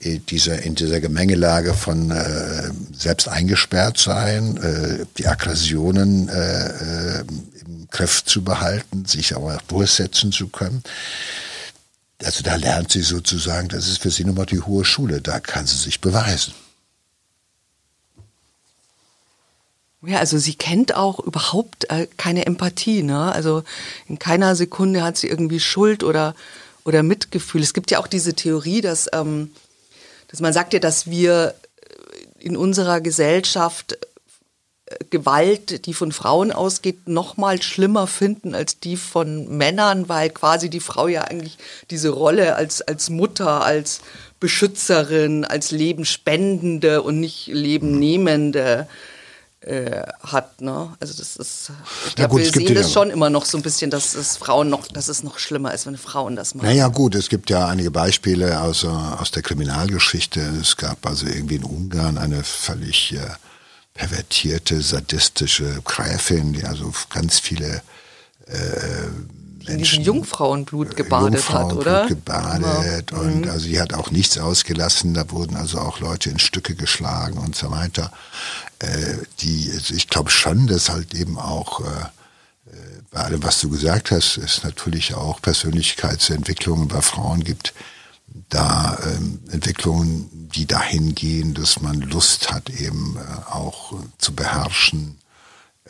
äh, 0.00 0.18
dieser, 0.18 0.62
in 0.62 0.74
dieser 0.74 1.00
Gemengelage 1.00 1.72
von 1.72 2.10
äh, 2.10 2.70
selbst 2.92 3.26
eingesperrt 3.26 3.98
sein, 3.98 4.58
äh, 4.58 5.06
die 5.16 5.26
Aggressionen 5.26 6.28
äh, 6.28 7.20
äh, 7.20 7.24
im 7.64 7.88
Griff 7.90 8.22
zu 8.22 8.44
behalten, 8.44 9.06
sich 9.06 9.34
aber 9.34 9.58
durchsetzen 9.68 10.30
zu 10.30 10.48
können. 10.48 10.82
Also 12.22 12.42
da 12.42 12.56
lernt 12.56 12.92
sie 12.92 13.02
sozusagen, 13.02 13.68
das 13.68 13.88
ist 13.88 14.02
für 14.02 14.10
sie 14.10 14.24
nochmal 14.24 14.46
die 14.46 14.60
hohe 14.60 14.84
Schule, 14.84 15.22
da 15.22 15.40
kann 15.40 15.66
sie 15.66 15.76
sich 15.76 16.00
beweisen. 16.00 16.52
Ja, 20.02 20.18
also 20.18 20.38
sie 20.38 20.54
kennt 20.54 20.94
auch 20.94 21.18
überhaupt 21.18 21.90
äh, 21.90 22.06
keine 22.16 22.46
Empathie, 22.46 23.02
ne? 23.02 23.32
Also 23.32 23.64
in 24.08 24.18
keiner 24.18 24.54
Sekunde 24.54 25.02
hat 25.02 25.16
sie 25.16 25.26
irgendwie 25.26 25.58
Schuld 25.58 26.04
oder, 26.04 26.34
oder 26.84 27.02
Mitgefühl. 27.02 27.62
Es 27.62 27.74
gibt 27.74 27.90
ja 27.90 27.98
auch 27.98 28.06
diese 28.06 28.34
Theorie, 28.34 28.80
dass, 28.80 29.08
ähm, 29.12 29.50
dass 30.28 30.40
man 30.40 30.52
sagt 30.52 30.72
ja, 30.72 30.78
dass 30.78 31.10
wir 31.10 31.54
in 32.38 32.56
unserer 32.56 33.00
Gesellschaft 33.00 33.98
Gewalt, 35.10 35.86
die 35.86 35.94
von 35.94 36.12
Frauen 36.12 36.52
ausgeht, 36.52 37.08
noch 37.08 37.36
mal 37.36 37.60
schlimmer 37.60 38.06
finden 38.06 38.54
als 38.54 38.80
die 38.80 38.96
von 38.96 39.48
Männern, 39.56 40.08
weil 40.08 40.30
quasi 40.30 40.70
die 40.70 40.80
Frau 40.80 41.08
ja 41.08 41.22
eigentlich 41.22 41.58
diese 41.90 42.10
Rolle 42.10 42.56
als, 42.56 42.80
als 42.82 43.10
Mutter, 43.10 43.62
als 43.62 44.00
Beschützerin, 44.40 45.44
als 45.44 45.70
Lebenspendende 45.72 47.02
und 47.02 47.20
nicht 47.20 47.48
Lebennehmende 47.48 48.88
äh, 49.60 50.02
hat. 50.20 50.60
Ne? 50.60 50.94
Also 51.00 51.14
das 51.18 51.36
ist, 51.36 51.72
ich 52.06 52.14
glaube, 52.14 52.38
wir 52.38 52.50
sehen 52.50 52.74
das 52.74 52.92
schon 52.92 53.10
immer 53.10 53.30
noch 53.30 53.44
so 53.44 53.58
ein 53.58 53.62
bisschen, 53.62 53.90
dass 53.90 54.14
es 54.14 54.36
Frauen 54.36 54.68
noch, 54.68 54.86
dass 54.88 55.08
es 55.08 55.22
noch 55.22 55.38
schlimmer 55.38 55.74
ist, 55.74 55.86
wenn 55.86 55.96
Frauen 55.96 56.36
das 56.36 56.54
machen. 56.54 56.66
Naja 56.66 56.88
gut, 56.88 57.14
es 57.14 57.28
gibt 57.28 57.50
ja 57.50 57.66
einige 57.66 57.90
Beispiele 57.90 58.60
aus, 58.60 58.84
aus 58.84 59.30
der 59.30 59.42
Kriminalgeschichte. 59.42 60.40
Es 60.60 60.76
gab 60.76 61.04
also 61.06 61.26
irgendwie 61.26 61.56
in 61.56 61.64
Ungarn 61.64 62.18
eine 62.18 62.44
völlig 62.44 63.14
äh, 63.14 63.18
pervertierte, 63.94 64.80
sadistische 64.80 65.80
Gräfin, 65.84 66.52
die 66.52 66.64
also 66.64 66.92
ganz 67.10 67.40
viele 67.40 67.82
äh, 68.46 69.08
Menschen, 69.68 70.04
Jungfrauenblut 70.04 70.96
gebadet 70.96 71.34
Jungfrauenblut 71.34 71.86
hat, 71.86 72.04
oder? 72.04 72.08
gebadet 72.08 73.10
ja. 73.10 73.18
und 73.18 73.44
mhm. 73.44 73.50
also 73.50 73.60
sie 73.60 73.80
hat 73.80 73.94
auch 73.94 74.10
nichts 74.10 74.38
ausgelassen. 74.38 75.14
Da 75.14 75.30
wurden 75.30 75.56
also 75.56 75.78
auch 75.78 76.00
Leute 76.00 76.30
in 76.30 76.38
Stücke 76.38 76.74
geschlagen 76.74 77.38
und 77.38 77.56
so 77.56 77.70
weiter. 77.70 78.12
Äh, 78.78 79.16
die, 79.40 79.70
also 79.74 79.94
ich 79.94 80.08
glaube 80.08 80.30
schon, 80.30 80.66
dass 80.66 80.88
halt 80.90 81.14
eben 81.14 81.38
auch 81.38 81.80
äh, 81.80 81.84
äh, 81.84 83.02
bei 83.10 83.20
allem, 83.20 83.42
was 83.42 83.60
du 83.60 83.70
gesagt 83.70 84.10
hast, 84.10 84.36
es 84.36 84.62
natürlich 84.62 85.14
auch 85.14 85.42
Persönlichkeitsentwicklungen 85.42 86.88
bei 86.88 87.00
Frauen 87.00 87.42
gibt, 87.42 87.74
da 88.50 88.98
ähm, 89.04 89.40
Entwicklungen, 89.50 90.28
die 90.54 90.66
dahin 90.66 91.14
gehen, 91.14 91.54
dass 91.54 91.80
man 91.80 92.00
Lust 92.00 92.52
hat, 92.52 92.70
eben 92.70 93.16
äh, 93.16 93.50
auch 93.50 93.94
zu 94.18 94.34
beherrschen, 94.34 95.18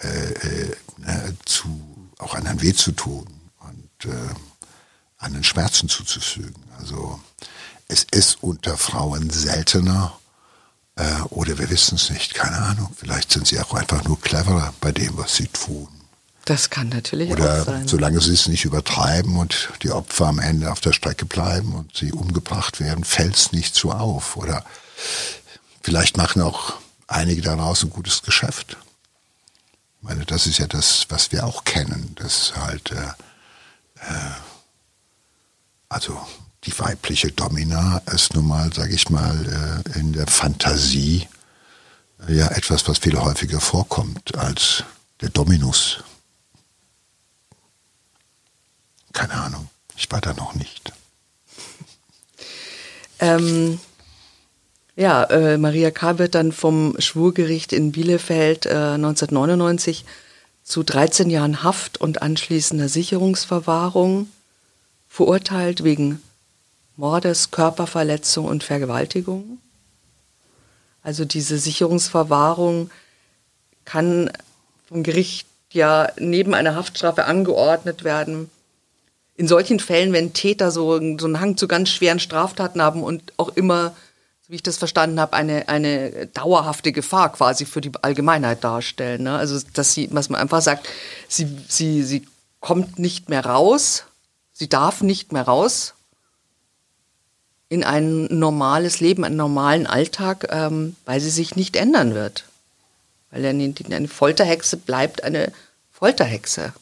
äh, 0.00 0.08
äh, 0.08 0.76
ne, 0.98 1.36
zu, 1.44 1.68
auch 2.18 2.34
anderen 2.34 2.62
weh 2.62 2.72
zu 2.72 2.92
tun 2.92 3.38
äh, 4.04 4.11
einen 5.18 5.44
Schmerzen 5.44 5.88
zuzufügen. 5.88 6.62
Also 6.78 7.20
es 7.88 8.04
ist 8.11 8.42
unter 8.42 8.76
Frauen 8.76 9.30
seltener 9.30 10.18
äh, 10.96 11.20
oder 11.30 11.58
wir 11.58 11.70
wissen 11.70 11.96
es 11.96 12.11
nicht, 12.11 12.34
keine 12.34 12.56
Ahnung. 12.56 12.94
Vielleicht 12.96 13.32
sind 13.32 13.46
sie 13.46 13.58
auch 13.61 13.74
einfach 13.74 14.04
nur 14.04 14.20
cleverer 14.20 14.74
bei 14.80 14.92
dem, 14.92 15.16
was 15.16 15.37
sie 15.37 15.48
tun. 15.48 15.88
Das 16.44 16.70
kann 16.70 16.88
natürlich 16.88 17.30
Oder 17.30 17.61
auch 17.61 17.66
sein. 17.66 17.87
solange 17.87 18.20
sie 18.22 18.32
es 18.32 18.48
nicht 18.48 18.64
übertreiben 18.64 19.37
und 19.37 19.68
die 19.82 19.90
Opfer 19.90 20.28
am 20.28 20.38
Ende 20.38 20.72
auf 20.72 20.80
der 20.80 20.94
Strecke 20.94 21.26
bleiben 21.26 21.74
und 21.74 21.94
sie 21.94 22.11
umgebracht 22.11 22.80
werden, 22.80 23.04
fällt 23.04 23.37
es 23.37 23.52
nicht 23.52 23.74
so 23.74 23.92
auf. 23.92 24.34
Oder 24.37 24.64
vielleicht 25.82 26.16
machen 26.16 26.40
auch 26.40 26.74
einige 27.06 27.42
daraus 27.42 27.82
ein 27.82 27.90
gutes 27.90 28.22
Geschäft. 28.22 28.78
Ich 30.00 30.08
meine, 30.08 30.24
das 30.24 30.46
ist 30.46 30.56
ja 30.56 30.66
das, 30.66 31.04
was 31.11 31.32
wir 31.32 31.44
auch 31.44 31.64
kennen, 31.64 32.14
dass 32.14 32.56
halt, 32.56 32.92
äh, 32.92 33.08
also 35.88 36.20
die 36.64 36.78
weibliche 36.78 37.32
Domina 37.32 38.02
ist 38.12 38.34
nun 38.34 38.46
mal, 38.46 38.72
sage 38.72 38.94
ich 38.94 39.08
mal, 39.11 39.82
äh, 39.94 39.98
in 39.98 40.12
der 40.12 40.26
Fantasie 40.26 41.26
äh, 42.28 42.34
ja 42.34 42.48
etwas, 42.48 42.87
was 42.88 42.98
viel 42.98 43.18
häufiger 43.18 43.61
vorkommt 43.61 44.37
als 44.37 44.84
der 45.20 45.30
Dominus. 45.30 46.02
Keine 49.12 49.34
Ahnung. 49.34 49.68
Ich 49.96 50.11
war 50.11 50.20
da 50.20 50.34
noch 50.34 50.54
nicht. 50.54 50.92
Ähm, 53.20 53.80
ja, 54.94 55.24
äh, 55.24 55.58
Maria 55.58 55.90
K. 55.90 56.18
wird 56.18 56.34
dann 56.34 56.52
vom 56.52 56.94
Schwurgericht 57.00 57.72
in 57.72 57.92
Bielefeld 57.92 58.66
äh, 58.66 58.94
1999 58.94 60.04
zu 60.68 60.83
13 60.83 61.31
Jahren 61.31 61.62
Haft 61.62 61.98
und 61.98 62.20
anschließender 62.20 62.90
Sicherungsverwahrung 62.90 64.28
verurteilt 65.09 65.83
wegen 65.83 66.22
Mordes, 66.96 67.50
Körperverletzung 67.50 68.44
und 68.44 68.62
Vergewaltigung. 68.62 69.59
Also 71.02 71.24
diese 71.24 71.59
Sicherungsverwahrung 71.59 72.90
kann 73.87 74.31
vom 74.87 75.02
Gericht 75.02 75.46
ja 75.72 76.12
neben 76.18 76.52
einer 76.52 76.74
Haftstrafe 76.74 77.24
angeordnet 77.24 78.04
werden, 78.04 78.50
in 79.37 79.48
solchen 79.48 79.81
Fällen, 79.81 80.12
wenn 80.12 80.35
Täter 80.35 80.70
so, 80.70 80.98
so 81.18 81.26
einen 81.26 81.40
Hang 81.40 81.57
zu 81.57 81.66
ganz 81.66 81.88
schweren 81.88 82.20
Straftaten 82.20 82.83
haben 82.83 83.02
und 83.02 83.33
auch 83.38 83.57
immer, 83.57 83.96
wie 84.48 84.56
ich 84.56 84.62
das 84.62 84.78
verstanden 84.78 85.20
habe, 85.20 85.34
eine, 85.34 85.68
eine 85.68 86.26
dauerhafte 86.28 86.90
Gefahr 86.90 87.30
quasi 87.32 87.66
für 87.66 87.82
die 87.82 87.92
Allgemeinheit 88.00 88.64
darstellen. 88.64 89.24
Ne? 89.24 89.37
Also, 89.37 89.61
dass 89.74 89.92
sie, 89.92 90.08
was 90.11 90.30
man 90.30 90.40
einfach 90.40 90.62
sagt, 90.62 90.88
sie, 91.28 91.46
sie, 91.68 92.02
sie 92.02 92.26
kommt 92.61 92.98
nicht 92.98 93.28
mehr 93.28 93.44
raus, 93.44 94.04
sie 94.54 94.68
darf 94.68 95.02
nicht 95.02 95.32
mehr 95.32 95.42
raus 95.42 95.94
in 97.68 97.84
ein 97.84 98.24
normales 98.26 99.00
Leben, 99.00 99.24
einen 99.24 99.37
normalen 99.37 99.87
Alltag, 99.87 100.48
ähm, 100.50 100.96
weil 101.04 101.20
sie 101.20 101.30
sich 101.30 101.54
nicht 101.54 101.76
ändern 101.76 102.14
wird. 102.14 102.44
Weil 103.30 103.44
eine, 103.44 103.74
eine 103.90 104.08
Folterhexe 104.08 104.78
bleibt 104.78 105.22
eine 105.22 105.52
Folterhexe. 105.92 106.72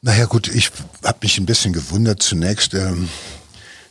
Naja 0.00 0.26
gut, 0.26 0.46
ich 0.46 0.70
habe 1.04 1.18
mich 1.22 1.38
ein 1.38 1.46
bisschen 1.46 1.72
gewundert 1.72 2.22
zunächst 2.22 2.74
ähm, 2.74 3.08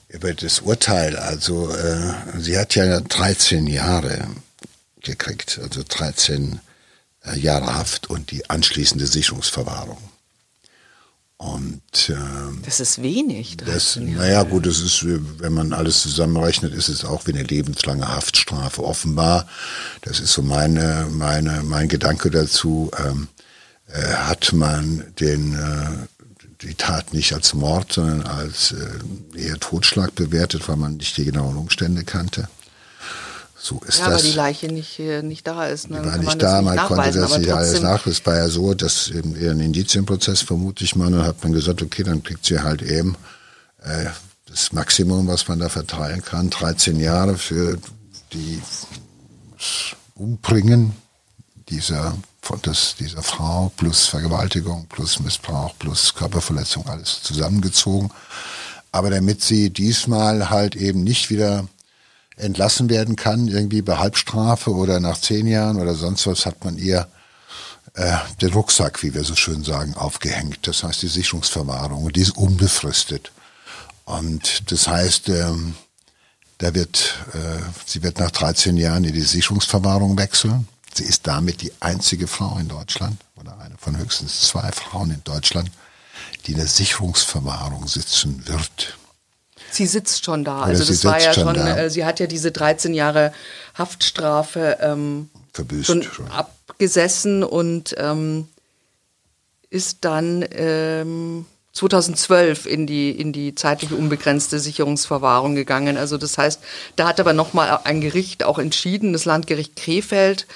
über 0.10 0.34
das 0.34 0.60
Urteil. 0.60 1.15
Also 1.15 1.72
äh, 1.72 2.13
sie 2.38 2.58
hat 2.58 2.76
ja 2.76 3.00
13 3.00 3.67
Jahre 3.67 4.28
gekriegt, 5.02 5.60
also 5.62 5.84
13 5.88 6.60
äh, 7.26 7.39
Jahre 7.39 7.76
Haft 7.76 8.10
und 8.10 8.32
die 8.32 8.50
anschließende 8.50 9.08
Sicherungsverwahrung. 9.08 9.98
Und 11.38 12.10
ähm, 12.10 12.62
das 12.65 12.82
ist 12.82 13.02
wenig. 13.02 13.56
Das, 13.56 13.95
naja, 13.95 14.43
gut, 14.43 14.65
das 14.65 14.82
ist, 14.82 15.06
wenn 15.06 15.54
man 15.54 15.72
alles 15.72 16.02
zusammenrechnet, 16.02 16.74
ist 16.74 16.89
es 16.89 17.06
auch 17.06 17.28
wie 17.28 17.32
eine 17.32 17.43
lebenslange 17.43 18.10
Haftstrafe. 18.10 18.84
Offenbar, 18.84 19.48
das 20.02 20.19
ist 20.19 20.34
so 20.34 20.41
meine, 20.41 21.08
meine, 21.10 21.63
mein 21.63 21.88
Gedanke 21.88 22.30
dazu. 22.30 22.91
Ähm, 22.98 23.30
äh, 23.91 24.02
hat 24.02 24.54
man 24.54 25.13
den, 25.19 25.56
äh, 25.56 26.18
die 26.62 26.76
Tat 26.76 27.13
nicht 27.13 27.34
als 27.34 27.54
Mord, 27.54 27.93
sondern 27.93 28.24
als 28.24 28.74
äh, 28.74 29.39
eher 29.39 29.60
Totschlag 29.60 30.15
bewertet, 30.15 30.67
weil 30.67 30.76
man 30.76 30.98
nicht 30.98 31.15
die 31.17 31.26
genauen 31.26 31.56
Umstände 31.56 32.04
kannte. 32.04 32.50
So 33.62 33.82
ist 33.86 34.00
ja, 34.00 34.10
das. 34.10 34.22
aber 34.22 34.30
die 34.30 34.36
Leiche 34.36 34.67
nicht, 34.67 35.00
nicht 35.00 35.45
da 35.45 35.65
ist. 35.65 35.89
Ne? 35.89 36.02
Die 36.02 36.08
war 36.08 36.17
nicht 36.17 36.41
da, 36.41 36.62
man, 36.62 36.78
konnte 36.78 37.12
das 37.12 37.38
nicht 37.38 37.52
alles 37.52 37.82
nach. 37.82 38.08
Es 38.08 38.26
war 38.26 38.38
ja 38.38 38.48
so, 38.48 38.74
dass 38.74 39.10
eben 39.10 39.36
eher 39.36 39.52
ein 39.52 39.60
Indizienprozess, 39.60 40.41
vermute 40.41 40.86
ich 40.86 40.95
mal, 40.95 41.12
dann 41.12 41.24
hat 41.24 41.43
man 41.43 41.52
gesagt, 41.52 41.82
okay, 41.82 42.04
dann 42.04 42.24
kriegt 42.24 42.45
sie 42.45 42.62
halt 42.62 42.82
eben 42.82 43.15
äh, 43.84 44.06
das 44.45 44.72
Maximum, 44.72 45.28
was 45.28 45.48
man 45.48 45.60
da 45.60 45.67
verteilen 45.67 46.24
kann, 46.24 46.50
13 46.50 47.00
Jahre 47.00 47.38
für 47.38 47.78
die 48.32 48.62
Umbringen 50.15 50.93
dieser 51.69 52.15
von 52.49 52.59
das, 52.63 52.95
dieser 52.99 53.21
Frau 53.21 53.71
plus 53.77 54.07
Vergewaltigung 54.07 54.88
plus 54.88 55.19
Missbrauch 55.19 55.75
plus 55.77 56.15
Körperverletzung 56.15 56.88
alles 56.88 57.21
zusammengezogen. 57.21 58.09
Aber 58.91 59.12
damit 59.12 59.43
sie 59.43 59.69
diesmal 59.69 60.49
halt 60.49 60.75
eben 60.75 61.03
nicht 61.03 61.29
wieder 61.29 61.67
entlassen 62.38 62.89
werden 62.89 63.15
kann, 63.15 63.47
irgendwie 63.47 63.83
bei 63.83 63.97
Halbstrafe 63.97 64.71
oder 64.73 64.99
nach 64.99 65.21
zehn 65.21 65.45
Jahren 65.45 65.79
oder 65.79 65.93
sonst 65.93 66.25
was, 66.25 66.47
hat 66.47 66.65
man 66.65 66.79
ihr 66.79 67.07
äh, 67.93 68.17
den 68.41 68.51
Rucksack, 68.51 69.03
wie 69.03 69.13
wir 69.13 69.23
so 69.23 69.35
schön 69.35 69.63
sagen, 69.63 69.93
aufgehängt. 69.93 70.67
Das 70.67 70.81
heißt 70.81 71.03
die 71.03 71.07
Sicherungsverwahrung 71.07 72.12
die 72.12 72.21
ist 72.21 72.35
unbefristet. 72.35 73.31
Und 74.05 74.71
das 74.71 74.88
heißt, 74.88 75.29
ähm, 75.29 75.75
da 76.57 76.73
wird, 76.73 77.13
äh, 77.33 77.62
sie 77.85 78.01
wird 78.01 78.17
nach 78.17 78.31
13 78.31 78.75
Jahren 78.75 79.03
in 79.03 79.13
die 79.13 79.21
Sicherungsverwahrung 79.21 80.17
wechseln. 80.17 80.67
Sie 80.93 81.04
ist 81.04 81.28
damit 81.28 81.62
die 81.62 81.71
einzige 81.80 82.28
Frau 82.28 82.58
in 82.60 82.67
Deutschland 82.67 83.17
oder 83.39 83.58
eine 83.60 83.75
von 83.78 83.97
höchstens 83.97 84.41
zwei 84.41 84.71
Frauen 84.71 85.12
in 85.12 85.23
Deutschland, 85.23 85.69
die 86.45 86.52
in 86.52 86.58
der 86.58 86.67
Sicherungsverwahrung 86.67 87.88
sitzen 87.88 88.47
wird. 88.47 88.97
Sie 89.71 89.86
sitzt 89.86 90.25
schon 90.25 90.43
da. 90.43 90.60
Oder 90.60 90.65
also 90.65 90.86
das 90.86 91.06
war 91.06 91.21
ja 91.21 91.34
schon, 91.34 91.56
äh, 91.56 91.89
sie 91.89 92.06
hat 92.06 92.19
ja 92.19 92.28
diese 92.28 92.52
13 92.52 92.93
Jahre 92.93 93.34
Haftstrafe 93.75 94.78
ähm, 94.82 95.30
Verbüßt 95.54 95.86
schon, 95.86 96.04
schon, 96.04 96.30
abgesessen 96.32 97.43
und 97.43 97.95
ähm, 97.97 98.47
ist 99.69 99.99
dann 100.02 100.43
ähm, 100.52 101.45
2012 101.73 102.65
in 102.65 102.88
die, 102.88 103.12
in 103.12 103.32
die 103.32 103.54
zeitliche 103.56 103.95
unbegrenzte 103.95 104.60
Sicherungsverwahrung 104.60 105.56
gegangen. 105.56 105.97
Also 105.97 106.17
das 106.17 106.38
heißt, 106.38 106.62
da 106.95 107.08
hat 107.08 107.19
aber 107.19 107.34
nochmal 107.34 107.80
ein 107.84 108.02
Gericht 108.02 108.43
auch 108.43 108.58
entschieden, 108.58 109.13
das 109.13 109.25
Landgericht 109.25 109.75
Krefeld, 109.75 110.47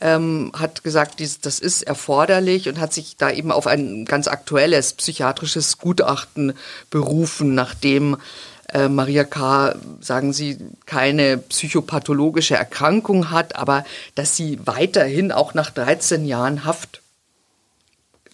ähm, 0.00 0.52
hat 0.56 0.84
gesagt, 0.84 1.18
dies, 1.18 1.40
das 1.40 1.58
ist 1.58 1.82
erforderlich 1.82 2.68
und 2.68 2.78
hat 2.78 2.92
sich 2.92 3.16
da 3.16 3.30
eben 3.30 3.50
auf 3.50 3.66
ein 3.66 4.04
ganz 4.04 4.28
aktuelles 4.28 4.92
psychiatrisches 4.92 5.78
Gutachten 5.78 6.54
berufen, 6.90 7.54
nachdem 7.54 8.16
äh, 8.72 8.88
Maria 8.88 9.24
K., 9.24 9.74
sagen 10.00 10.32
Sie, 10.32 10.58
keine 10.86 11.38
psychopathologische 11.38 12.54
Erkrankung 12.54 13.30
hat, 13.30 13.56
aber 13.56 13.84
dass 14.14 14.36
sie 14.36 14.58
weiterhin 14.64 15.32
auch 15.32 15.54
nach 15.54 15.70
13 15.70 16.26
Jahren 16.26 16.64
Haft 16.64 17.00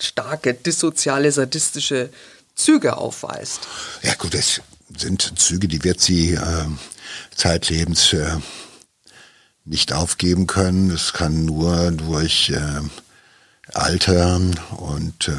starke 0.00 0.54
dissoziale, 0.54 1.30
sadistische 1.30 2.10
Züge 2.54 2.96
aufweist. 2.96 3.60
Ja 4.02 4.14
gut, 4.14 4.34
das 4.34 4.60
sind 4.96 5.38
Züge, 5.38 5.68
die 5.68 5.82
wird 5.84 6.00
sie 6.00 6.34
äh, 6.34 6.66
zeitlebens 7.34 8.12
äh, 8.12 8.36
nicht 9.64 9.92
aufgeben 9.92 10.46
können. 10.46 10.90
Es 10.90 11.12
kann 11.12 11.44
nur 11.44 11.90
durch 11.92 12.50
äh, 12.50 12.80
Alter 13.72 14.40
und 14.76 15.28
äh, 15.28 15.32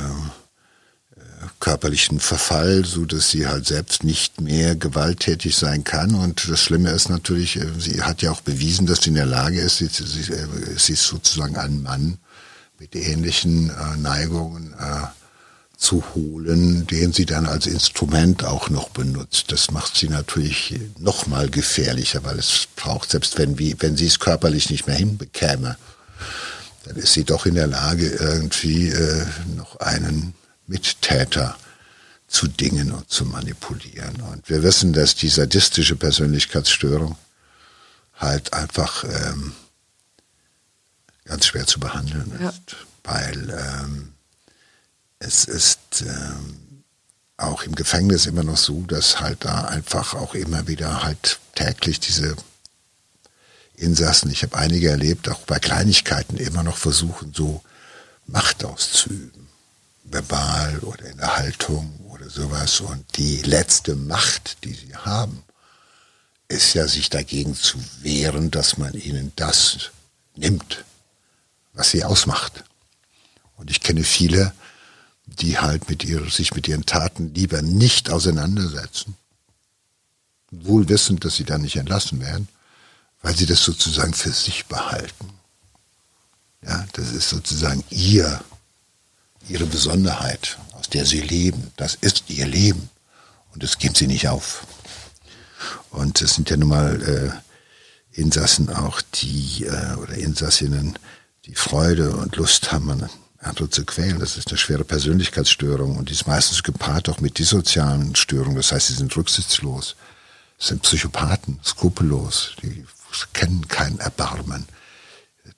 körperlichen 1.59 2.19
Verfall, 2.19 2.85
so 2.85 3.05
dass 3.05 3.29
sie 3.29 3.47
halt 3.47 3.67
selbst 3.67 4.03
nicht 4.03 4.41
mehr 4.41 4.75
gewalttätig 4.75 5.55
sein 5.55 5.83
kann. 5.83 6.15
Und 6.15 6.49
das 6.49 6.59
Schlimme 6.59 6.89
ist 6.91 7.09
natürlich, 7.09 7.57
äh, 7.57 7.67
sie 7.77 8.01
hat 8.01 8.21
ja 8.21 8.31
auch 8.31 8.41
bewiesen, 8.41 8.85
dass 8.85 9.01
sie 9.01 9.09
in 9.09 9.15
der 9.15 9.25
Lage 9.25 9.59
ist, 9.61 9.77
sie, 9.77 9.88
sie, 9.88 10.33
äh, 10.33 10.47
sie 10.77 10.93
ist 10.93 11.05
sozusagen 11.07 11.57
ein 11.57 11.81
Mann 11.81 12.17
mit 12.79 12.95
ähnlichen 12.95 13.69
äh, 13.69 13.97
Neigungen 13.97 14.73
äh, 14.73 15.07
zu 15.77 16.03
holen, 16.13 16.88
den 16.88 17.13
sie 17.13 17.25
dann 17.25 17.45
als 17.45 17.67
Instrument 17.67 18.43
auch 18.43 18.69
noch 18.69 18.89
benutzt. 18.89 19.51
Das 19.51 19.71
macht 19.71 19.95
sie 19.95 20.09
natürlich 20.09 20.79
noch 20.97 21.27
mal 21.27 21.49
gefährlicher, 21.49 22.23
weil 22.23 22.39
es 22.39 22.67
braucht, 22.75 23.11
selbst 23.11 23.38
wenn, 23.38 23.59
wie, 23.59 23.75
wenn 23.79 23.97
sie 23.97 24.07
es 24.07 24.19
körperlich 24.19 24.69
nicht 24.69 24.88
mehr 24.88 24.95
hinbekäme, 24.95 25.77
dann 26.83 26.95
ist 26.95 27.13
sie 27.13 27.23
doch 27.23 27.45
in 27.45 27.55
der 27.55 27.67
Lage, 27.67 28.07
irgendwie 28.07 28.89
äh, 28.89 29.25
noch 29.55 29.77
einen 29.77 30.33
Mittäter 30.67 31.55
zu 32.27 32.47
dingen 32.47 32.91
und 32.91 33.09
zu 33.09 33.25
manipulieren. 33.25 34.21
Und 34.21 34.49
wir 34.49 34.63
wissen, 34.63 34.93
dass 34.93 35.15
die 35.15 35.29
sadistische 35.29 35.95
Persönlichkeitsstörung 35.95 37.17
halt 38.15 38.53
einfach 38.53 39.03
ähm, 39.03 39.53
ganz 41.25 41.47
schwer 41.47 41.65
zu 41.65 41.79
behandeln 41.79 42.31
ist, 42.33 42.41
ja. 42.41 42.53
weil 43.03 43.49
ähm, 43.49 44.14
es 45.19 45.45
ist 45.45 46.01
ähm, 46.01 46.84
auch 47.38 47.63
im 47.63 47.75
Gefängnis 47.75 48.25
immer 48.25 48.43
noch 48.43 48.58
so, 48.58 48.82
dass 48.82 49.19
halt 49.19 49.45
da 49.45 49.65
einfach 49.65 50.13
auch 50.13 50.36
immer 50.36 50.67
wieder 50.67 51.04
halt 51.04 51.39
täglich 51.56 51.99
diese 51.99 52.36
Insassen, 53.75 54.32
ich 54.32 54.43
habe 54.43 54.58
einige 54.58 54.89
erlebt, 54.89 55.30
auch 55.30 55.39
bei 55.41 55.60
Kleinigkeiten 55.60 56.38
immer 56.38 56.63
noch 56.63 56.78
versuchen, 56.78 57.34
so 57.34 57.62
Macht 58.28 58.63
auszuüben 58.63 59.45
verbal 60.06 60.80
oder 60.80 61.06
in 61.06 61.17
der 61.17 61.36
Haltung 61.36 61.99
oder 62.10 62.30
sowas. 62.30 62.80
Und 62.80 63.17
die 63.17 63.41
letzte 63.41 63.95
Macht, 63.95 64.63
die 64.63 64.73
sie 64.73 64.95
haben, 64.95 65.43
ist 66.47 66.73
ja, 66.75 66.88
sich 66.88 67.10
dagegen 67.10 67.56
zu 67.56 67.80
wehren, 68.01 68.51
dass 68.51 68.78
man 68.78 68.93
ihnen 68.93 69.32
das 69.36 69.91
nimmt, 70.36 70.86
was 71.73 71.89
sie 71.89 72.04
ausmacht. 72.04 72.63
Und 73.58 73.71
ich 73.71 73.82
kenne 73.82 74.04
viele, 74.04 74.54
die 75.25 75.57
halt 75.57 75.89
mit 75.89 76.03
ihr, 76.03 76.29
sich 76.29 76.53
mit 76.53 76.67
ihren 76.67 76.85
Taten 76.85 77.33
lieber 77.33 77.61
nicht 77.61 78.09
auseinandersetzen, 78.09 79.15
wohl 80.51 80.88
wissend, 80.89 81.25
dass 81.25 81.35
sie 81.35 81.43
dann 81.43 81.61
nicht 81.61 81.75
entlassen 81.75 82.21
werden, 82.21 82.47
weil 83.21 83.35
sie 83.35 83.45
das 83.45 83.63
sozusagen 83.63 84.13
für 84.13 84.31
sich 84.31 84.65
behalten. 84.65 85.29
Ja, 86.61 86.85
das 86.93 87.11
ist 87.11 87.29
sozusagen 87.29 87.83
ihr 87.89 88.41
ihre 89.47 89.65
Besonderheit, 89.65 90.57
aus 90.73 90.89
der 90.89 91.05
sie 91.05 91.21
leben. 91.21 91.71
Das 91.77 91.95
ist 91.95 92.29
ihr 92.29 92.47
Leben. 92.47 92.89
Und 93.53 93.63
das 93.63 93.77
geben 93.77 93.95
sie 93.95 94.07
nicht 94.07 94.27
auf. 94.27 94.65
Und 95.91 96.21
es 96.21 96.35
sind 96.35 96.49
ja 96.49 96.57
nun 96.57 96.69
mal 96.69 97.01
äh, 97.01 98.19
Insassen 98.19 98.69
auch, 98.69 99.01
die, 99.01 99.65
äh, 99.65 99.95
oder 99.95 100.15
Insassinnen, 100.15 100.97
die 101.45 101.55
Freude 101.55 102.15
und 102.15 102.35
Lust 102.35 102.71
haben, 102.71 102.89
an 102.91 103.09
andere 103.45 103.69
zu 103.69 103.86
quälen. 103.86 104.19
Das 104.19 104.38
ist 104.38 104.49
eine 104.49 104.58
schwere 104.58 104.84
Persönlichkeitsstörung 104.84 105.97
und 105.97 106.10
die 106.10 106.13
ist 106.13 106.27
meistens 106.27 106.63
gepaart 106.63 107.10
auch 107.10 107.19
mit 107.19 107.39
dissozialen 107.39 108.15
Störungen. 108.15 108.58
Das 108.58 108.71
heißt, 108.71 108.88
sie 108.88 108.93
sind 108.95 109.15
rücksichtslos, 109.15 109.95
sind 110.58 110.81
Psychopathen, 110.81 111.60
skrupellos, 111.63 112.55
die 112.62 112.86
kennen 113.34 113.67
kein 113.67 113.99
Erbarmen. 113.99 114.65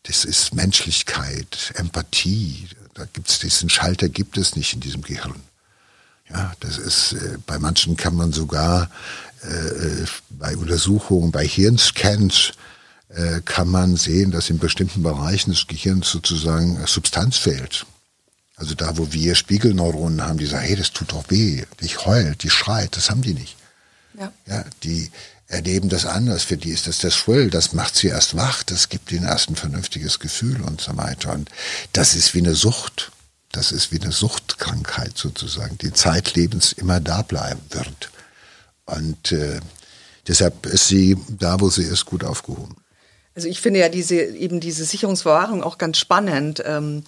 Das 0.04 0.26
ist 0.26 0.54
Menschlichkeit, 0.54 1.74
Empathie, 1.76 2.70
da 2.94 3.06
gibt's 3.06 3.40
diesen 3.40 3.70
Schalter 3.70 4.10
gibt 4.10 4.38
es 4.38 4.56
nicht 4.56 4.74
in 4.74 4.80
diesem 4.80 5.02
Gehirn. 5.02 5.42
Ja, 6.30 6.54
das 6.60 6.78
ist 6.78 7.14
äh, 7.14 7.38
bei 7.46 7.58
manchen 7.58 7.96
kann 7.96 8.16
man 8.16 8.34
sogar 8.34 8.90
äh, 9.44 10.06
bei 10.30 10.58
Untersuchungen, 10.58 11.32
bei 11.32 11.48
Hirnscans 11.48 12.54
äh, 13.10 13.42
kann 13.44 13.70
man 13.70 13.96
sehen, 13.96 14.32
dass 14.32 14.50
in 14.50 14.60
bestimmten 14.60 15.04
Bereichen 15.04 15.52
des 15.52 15.68
Gehirns 15.68 16.10
sozusagen 16.10 16.86
Substanz 16.86 17.38
fehlt. 17.38 17.86
Also 18.56 18.74
da, 18.74 18.98
wo 18.98 19.14
wir 19.14 19.36
Spiegelneuronen 19.36 20.24
haben, 20.24 20.40
die 20.40 20.48
sagen, 20.48 20.66
hey, 20.66 20.76
das 20.76 20.92
tut 20.92 21.12
doch 21.12 21.26
weh, 21.30 21.64
die 21.80 21.96
heult, 21.96 22.44
die 22.44 22.50
schreit, 22.50 22.98
das 22.98 23.10
haben 23.10 23.22
die 23.22 23.36
nicht. 23.36 23.56
Ja. 24.20 24.34
ja 24.48 24.66
die 24.84 25.12
erleben 25.48 25.90
das 25.90 26.06
anders. 26.06 26.44
Für 26.44 26.58
die 26.58 26.72
ist 26.72 26.88
das 26.88 26.98
der 26.98 27.12
Thrill, 27.12 27.50
das 27.50 27.74
macht 27.74 27.96
sie 27.96 28.08
erst 28.08 28.36
wach, 28.36 28.64
das 28.64 28.90
gibt 28.90 29.12
ihnen 29.12 29.26
erst 29.26 29.50
ein 29.50 29.56
vernünftiges 29.56 30.20
Gefühl 30.20 30.62
und 30.62 30.82
so 30.82 30.98
weiter. 30.98 31.34
Und 31.34 31.50
das 31.94 32.16
ist 32.16 32.34
wie 32.34 32.40
eine 32.40 32.56
Sucht. 32.56 33.12
Das 33.54 33.72
ist 33.72 33.94
wie 33.94 34.02
eine 34.02 34.12
Suchtkrankheit 34.12 35.18
sozusagen, 35.18 35.78
die 35.78 35.94
zeitlebens 35.94 36.74
immer 36.74 37.00
da 37.00 37.22
bleiben 37.22 37.62
wird. 37.70 38.12
Und 38.86 39.32
äh, 39.32 39.62
deshalb 40.28 40.66
ist 40.66 40.88
sie 40.88 41.18
da, 41.30 41.60
wo 41.60 41.70
sie 41.70 41.84
ist, 41.84 42.06
gut 42.06 42.24
aufgehoben. 42.24 42.76
Also 43.38 43.50
ich 43.50 43.62
finde 43.62 43.80
ja 43.80 43.88
diese 43.88 44.16
eben 44.16 44.60
diese 44.60 44.84
Sicherungsverwahrung 44.84 45.62
auch 45.62 45.78
ganz 45.78 46.00
spannend, 46.00 46.64
ähm, 46.66 47.04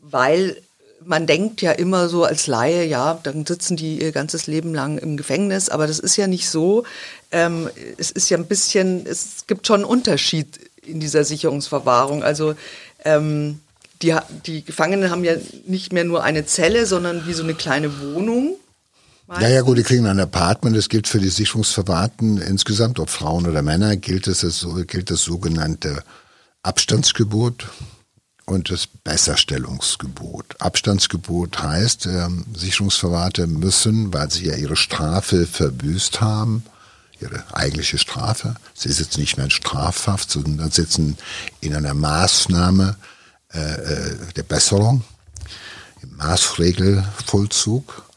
weil 0.00 0.56
man 1.04 1.26
denkt 1.26 1.62
ja 1.62 1.72
immer 1.72 2.08
so 2.08 2.22
als 2.22 2.46
Laie, 2.46 2.84
ja, 2.84 3.18
dann 3.24 3.44
sitzen 3.44 3.76
die 3.76 4.00
ihr 4.00 4.12
ganzes 4.12 4.46
Leben 4.46 4.72
lang 4.72 4.98
im 4.98 5.16
Gefängnis, 5.16 5.68
aber 5.68 5.88
das 5.88 5.98
ist 5.98 6.14
ja 6.14 6.28
nicht 6.28 6.48
so. 6.48 6.84
Ähm, 7.32 7.68
es 7.96 8.12
ist 8.12 8.30
ja 8.30 8.38
ein 8.38 8.46
bisschen, 8.46 9.04
es 9.04 9.48
gibt 9.48 9.66
schon 9.66 9.80
einen 9.80 9.90
Unterschied 9.90 10.60
in 10.86 11.00
dieser 11.00 11.24
Sicherungsverwahrung. 11.24 12.22
Also 12.22 12.54
ähm, 13.04 13.58
die, 14.00 14.14
die 14.46 14.64
Gefangenen 14.64 15.10
haben 15.10 15.24
ja 15.24 15.34
nicht 15.66 15.92
mehr 15.92 16.04
nur 16.04 16.22
eine 16.22 16.46
Zelle, 16.46 16.86
sondern 16.86 17.26
wie 17.26 17.32
so 17.32 17.42
eine 17.42 17.54
kleine 17.54 18.00
Wohnung. 18.00 18.54
Meistens. 19.28 19.46
Ja, 19.46 19.54
ja, 19.56 19.60
gut, 19.60 19.76
die 19.76 19.82
kriegen 19.82 20.06
ein 20.06 20.20
Apartment. 20.20 20.74
Das 20.74 20.88
gilt 20.88 21.06
für 21.06 21.20
die 21.20 21.28
Sicherungsverwahrten 21.28 22.38
insgesamt, 22.38 22.98
ob 22.98 23.10
Frauen 23.10 23.46
oder 23.46 23.60
Männer, 23.60 23.94
gilt 23.96 24.26
das, 24.26 24.66
gilt 24.86 25.10
das 25.10 25.20
sogenannte 25.20 26.02
Abstandsgebot 26.62 27.68
und 28.46 28.70
das 28.70 28.86
Besserstellungsgebot. 28.86 30.56
Abstandsgebot 30.60 31.62
heißt, 31.62 32.06
ähm, 32.06 32.46
Sicherungsverwahrte 32.54 33.46
müssen, 33.46 34.14
weil 34.14 34.30
sie 34.30 34.46
ja 34.46 34.56
ihre 34.56 34.76
Strafe 34.76 35.46
verbüßt 35.46 36.22
haben, 36.22 36.64
ihre 37.20 37.44
eigentliche 37.52 37.98
Strafe, 37.98 38.54
sie 38.72 38.90
sitzen 38.90 39.20
nicht 39.20 39.36
mehr 39.36 39.44
in 39.44 39.50
Strafhaft, 39.50 40.30
sondern 40.30 40.70
sitzen 40.70 41.18
in 41.60 41.74
einer 41.74 41.92
Maßnahme 41.92 42.96
äh, 43.52 43.58
äh 43.58 44.16
der 44.36 44.44
Besserung, 44.44 45.04
im 46.02 46.16
Maßregelvollzug. 46.16 48.07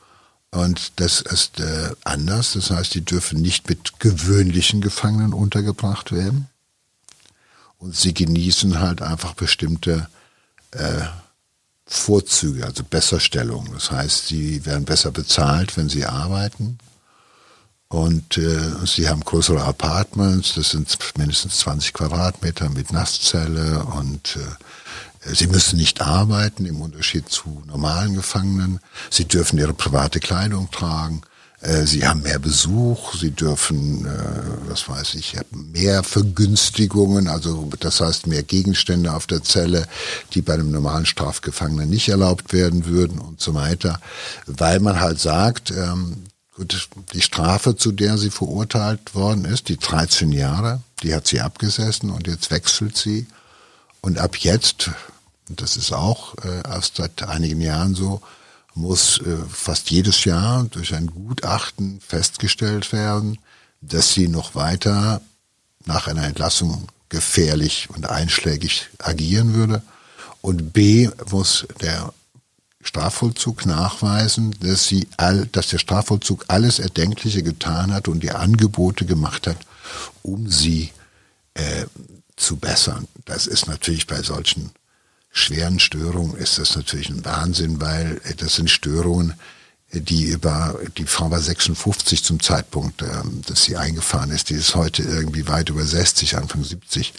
Und 0.51 0.99
das 0.99 1.21
ist 1.21 1.59
äh, 1.61 1.91
anders. 2.03 2.53
Das 2.53 2.71
heißt, 2.71 2.93
die 2.93 3.05
dürfen 3.05 3.41
nicht 3.41 3.69
mit 3.69 3.99
gewöhnlichen 3.99 4.81
Gefangenen 4.81 5.33
untergebracht 5.33 6.11
werden. 6.11 6.47
Und 7.77 7.95
sie 7.95 8.13
genießen 8.13 8.79
halt 8.79 9.01
einfach 9.01 9.33
bestimmte 9.33 10.07
äh, 10.71 11.01
Vorzüge, 11.85 12.65
also 12.65 12.83
Besserstellung. 12.83 13.69
Das 13.73 13.91
heißt, 13.91 14.27
sie 14.27 14.65
werden 14.65 14.85
besser 14.85 15.11
bezahlt, 15.11 15.77
wenn 15.77 15.89
sie 15.89 16.05
arbeiten. 16.05 16.77
Und 17.87 18.37
äh, 18.37 18.85
sie 18.85 19.09
haben 19.09 19.21
größere 19.21 19.63
Apartments, 19.63 20.53
das 20.55 20.71
sind 20.71 20.97
mindestens 21.17 21.57
20 21.59 21.91
Quadratmeter 21.91 22.69
mit 22.69 22.93
Nasszelle 22.93 23.83
und 23.83 24.37
äh, 24.37 25.10
sie 25.25 25.47
müssen 25.47 25.77
nicht 25.77 26.01
arbeiten 26.01 26.65
im 26.65 26.81
Unterschied 26.81 27.29
zu 27.29 27.63
normalen 27.67 28.15
Gefangenen. 28.15 28.79
Sie 29.09 29.25
dürfen 29.25 29.59
ihre 29.59 29.73
private 29.73 30.19
Kleidung 30.19 30.69
tragen. 30.71 31.21
Äh, 31.61 31.85
sie 31.85 32.07
haben 32.07 32.23
mehr 32.23 32.39
Besuch, 32.39 33.13
sie 33.15 33.31
dürfen, 33.31 34.05
äh, 34.05 34.69
was 34.69 34.89
weiß 34.89 35.13
ich, 35.15 35.37
mehr 35.51 36.03
Vergünstigungen, 36.03 37.27
also 37.27 37.69
das 37.79 38.01
heißt 38.01 38.25
mehr 38.25 38.41
Gegenstände 38.41 39.13
auf 39.13 39.27
der 39.27 39.43
Zelle, 39.43 39.87
die 40.33 40.41
bei 40.41 40.55
einem 40.55 40.71
normalen 40.71 41.05
Strafgefangenen 41.05 41.89
nicht 41.89 42.09
erlaubt 42.09 42.51
werden 42.51 42.85
würden 42.85 43.19
und 43.19 43.39
so 43.41 43.53
weiter, 43.53 43.99
weil 44.47 44.79
man 44.79 44.99
halt 44.99 45.19
sagt, 45.19 45.69
ähm, 45.69 46.23
gut, 46.55 46.89
die 47.13 47.21
Strafe, 47.21 47.75
zu 47.75 47.91
der 47.91 48.17
sie 48.17 48.31
verurteilt 48.31 49.13
worden 49.13 49.45
ist, 49.45 49.69
die 49.69 49.77
13 49.77 50.31
Jahre, 50.31 50.81
die 51.03 51.13
hat 51.13 51.27
sie 51.27 51.41
abgesessen 51.41 52.09
und 52.09 52.25
jetzt 52.25 52.49
wechselt 52.49 52.97
sie 52.97 53.27
und 54.01 54.17
ab 54.17 54.35
jetzt, 54.37 54.89
und 55.51 55.61
das 55.61 55.75
ist 55.75 55.91
auch 55.91 56.33
äh, 56.45 56.61
erst 56.65 56.95
seit 56.95 57.23
einigen 57.23 57.59
Jahren 57.59 57.93
so, 57.93 58.21
muss 58.73 59.19
äh, 59.19 59.35
fast 59.51 59.91
jedes 59.91 60.23
Jahr 60.23 60.63
durch 60.63 60.95
ein 60.95 61.07
Gutachten 61.07 61.99
festgestellt 61.99 62.93
werden, 62.93 63.37
dass 63.81 64.13
sie 64.13 64.29
noch 64.29 64.55
weiter 64.55 65.19
nach 65.83 66.07
einer 66.07 66.23
Entlassung 66.23 66.87
gefährlich 67.09 67.89
und 67.93 68.09
einschlägig 68.09 68.87
agieren 68.99 69.53
würde. 69.53 69.81
Und 70.39 70.71
B 70.71 71.09
muss 71.29 71.67
der 71.81 72.13
Strafvollzug 72.81 73.65
nachweisen, 73.65 74.55
dass 74.61 74.87
sie 74.87 75.09
all, 75.17 75.47
dass 75.47 75.67
der 75.67 75.79
Strafvollzug 75.79 76.45
alles 76.47 76.79
Erdenkliche 76.79 77.43
getan 77.43 77.93
hat 77.93 78.07
und 78.07 78.23
die 78.23 78.31
Angebote 78.31 79.03
gemacht 79.03 79.47
hat, 79.47 79.57
um 80.23 80.49
sie 80.49 80.91
äh, 81.55 81.87
zu 82.37 82.55
bessern. 82.55 83.09
Das 83.25 83.47
ist 83.47 83.67
natürlich 83.67 84.07
bei 84.07 84.21
solchen 84.21 84.71
schweren 85.31 85.79
Störungen 85.79 86.35
ist 86.35 86.57
das 86.57 86.75
natürlich 86.75 87.09
ein 87.09 87.25
Wahnsinn, 87.25 87.79
weil 87.81 88.21
äh, 88.25 88.35
das 88.35 88.55
sind 88.55 88.69
Störungen, 88.69 89.33
äh, 89.91 90.01
die 90.01 90.25
über, 90.25 90.77
die 90.97 91.05
Frau 91.05 91.31
war 91.31 91.41
56 91.41 92.23
zum 92.23 92.41
Zeitpunkt, 92.41 93.01
ähm, 93.01 93.41
dass 93.47 93.63
sie 93.63 93.77
eingefahren 93.77 94.31
ist, 94.31 94.49
die 94.49 94.55
ist 94.55 94.75
heute 94.75 95.03
irgendwie 95.03 95.47
weit 95.47 95.69
über 95.69 95.85
60, 95.85 96.37
Anfang 96.37 96.63
70. 96.63 97.13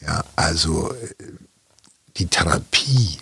Ja, 0.00 0.24
also 0.36 0.92
äh, 0.92 1.14
die 2.18 2.26
Therapie 2.26 3.18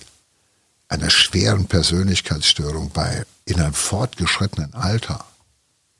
einer 0.89 1.09
schweren 1.09 1.67
Persönlichkeitsstörung 1.67 2.91
bei 2.91 3.25
in 3.47 3.61
einem 3.61 3.73
fortgeschrittenen 3.73 4.75
Alter, 4.75 5.25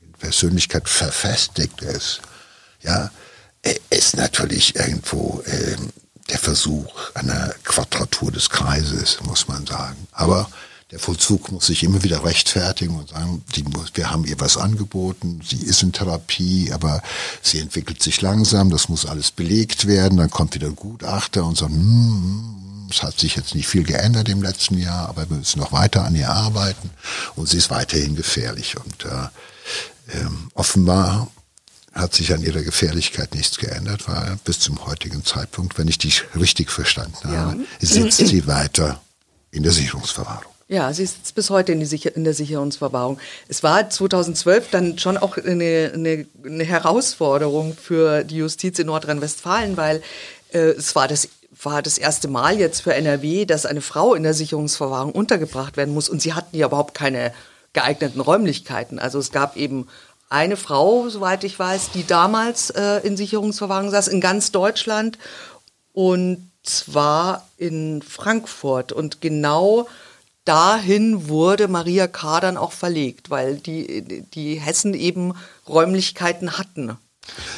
in 0.01 0.13
Persönlichkeit 0.13 0.89
verfestigt 0.89 1.81
ist, 1.81 2.21
ja, 2.83 3.11
ist 3.91 4.17
natürlich 4.17 4.77
irgendwo 4.77 5.43
ähm, 5.47 5.91
der 6.33 6.39
Versuch 6.39 6.87
einer 7.15 7.55
Quadratur 7.63 8.33
des 8.33 8.51
Kreises, 8.51 9.19
muss 9.23 9.49
man 9.49 9.67
sagen. 9.67 10.09
Aber 10.13 10.49
der 10.91 10.99
Vollzug 10.99 11.51
muss 11.53 11.67
sich 11.67 11.85
immer 11.85 12.03
wieder 12.03 12.25
rechtfertigen 12.25 12.97
und 12.99 13.11
sagen, 13.11 13.43
muss, 13.73 13.93
wir 13.95 14.11
haben 14.11 14.27
ihr 14.27 14.39
was 14.41 14.59
angeboten, 14.59 15.41
sie 15.43 15.57
ist 15.57 15.83
in 15.83 15.93
Therapie, 15.93 16.71
aber 16.73 17.03
sie 17.41 17.61
entwickelt 17.61 18.03
sich 18.03 18.21
langsam, 18.21 18.71
das 18.71 18.91
muss 18.91 19.07
alles 19.07 19.31
belegt 19.31 19.87
werden, 19.87 20.19
dann 20.19 20.31
kommt 20.31 20.55
wieder 20.55 20.67
ein 20.67 20.77
Gutachter 20.77 21.45
und 21.45 21.57
sagt, 21.57 21.73
hm, 21.73 21.81
hm, 21.81 22.89
es 22.91 23.03
hat 23.03 23.19
sich 23.19 23.37
jetzt 23.37 23.55
nicht 23.55 23.69
viel 23.69 23.85
geändert 23.85 24.29
im 24.29 24.43
letzten 24.43 24.77
Jahr, 24.77 25.09
aber 25.09 25.29
wir 25.31 25.39
müssen 25.39 25.61
noch 25.61 25.73
weiter 25.73 26.05
an 26.05 26.15
ihr 26.15 26.31
arbeiten 26.31 26.91
und 27.37 27.49
sie 27.49 27.57
ist 27.57 27.71
weiterhin 27.71 28.15
gefährlich. 28.15 28.77
Und 28.77 29.07
äh, 29.07 30.19
ähm, 30.19 30.51
offenbar 30.53 31.29
hat 31.93 32.15
sich 32.15 32.33
an 32.33 32.43
ihrer 32.43 32.63
Gefährlichkeit 32.63 33.35
nichts 33.35 33.59
geändert, 33.59 34.09
weil 34.09 34.39
bis 34.45 34.61
zum 34.61 34.87
heutigen 34.87 35.25
Zeitpunkt, 35.25 35.79
wenn 35.79 35.89
ich 35.89 35.99
dich 35.99 36.25
richtig 36.35 36.71
verstanden 36.71 37.17
ja. 37.25 37.47
habe, 37.47 37.65
sitzt 37.81 38.27
sie 38.27 38.47
weiter 38.47 39.01
in 39.51 39.63
der 39.63 39.73
Sicherungsverwahrung. 39.73 40.53
Ja, 40.69 40.91
sie 40.95 41.05
sitzt 41.05 41.35
bis 41.35 41.51
heute 41.51 41.73
in, 41.73 41.83
in 41.83 42.25
der 42.25 42.33
Sicherungsverwahrung. 42.33 43.19
Es 43.47 43.63
war 43.63 43.91
2012 43.91 44.71
dann 44.71 44.99
schon 44.99 45.19
auch 45.19 45.37
eine, 45.37 45.93
eine, 45.93 46.27
eine 46.45 46.65
Herausforderung 46.65 47.77
für 47.77 48.25
die 48.25 48.37
Justiz 48.37 48.79
in 48.79 48.87
Nordrhein-Westfalen, 48.87 49.77
weil 49.77 50.03
äh, 50.53 50.59
es 50.59 50.95
war 50.95 51.09
das 51.09 51.29
war 51.63 51.83
das 51.83 51.99
erste 51.99 52.29
Mal 52.29 52.59
jetzt 52.59 52.81
für 52.81 52.95
NRW, 52.95 53.45
dass 53.45 53.67
eine 53.67 53.83
Frau 53.83 54.15
in 54.15 54.23
der 54.23 54.35
Sicherungsverwahrung 54.35 55.13
untergebracht 55.13 55.77
werden 55.77 55.95
muss. 55.95 56.09
Und 56.09 56.23
sie 56.23 56.33
hatten 56.33 56.57
ja 56.57 56.67
überhaupt 56.67 56.95
keine 56.95 57.33
geeigneten 57.73 58.21
Räumlichkeiten. 58.21 58.99
Also 58.99 59.19
es 59.19 59.33
gab 59.33 59.57
eben 59.57 59.87
eine 60.33 60.57
Frau, 60.57 61.09
soweit 61.09 61.45
ich 61.45 61.59
weiß, 61.59 61.91
die 61.91 62.07
damals 62.07 62.71
äh, 62.71 62.99
in 63.07 63.17
Sicherungsverwahrung 63.17 63.91
saß, 63.91 64.09
in 64.09 64.21
ganz 64.21 64.51
Deutschland 64.51 65.19
und 65.93 66.51
zwar 66.63 67.47
in 67.59 68.03
Frankfurt. 68.03 68.93
Und 68.93 69.21
genau 69.21 69.89
dahin 70.45 71.29
wurde 71.29 71.69
Maria 71.69 72.07
K. 72.07 72.41
dann 72.41 72.57
auch 72.57 72.73
verlegt, 72.73 73.31
weil 73.31 73.57
die, 73.57 74.25
die 74.35 74.55
Hessen 74.55 74.95
eben 74.95 75.35
Räumlichkeiten 75.69 76.59
hatten. 76.59 76.97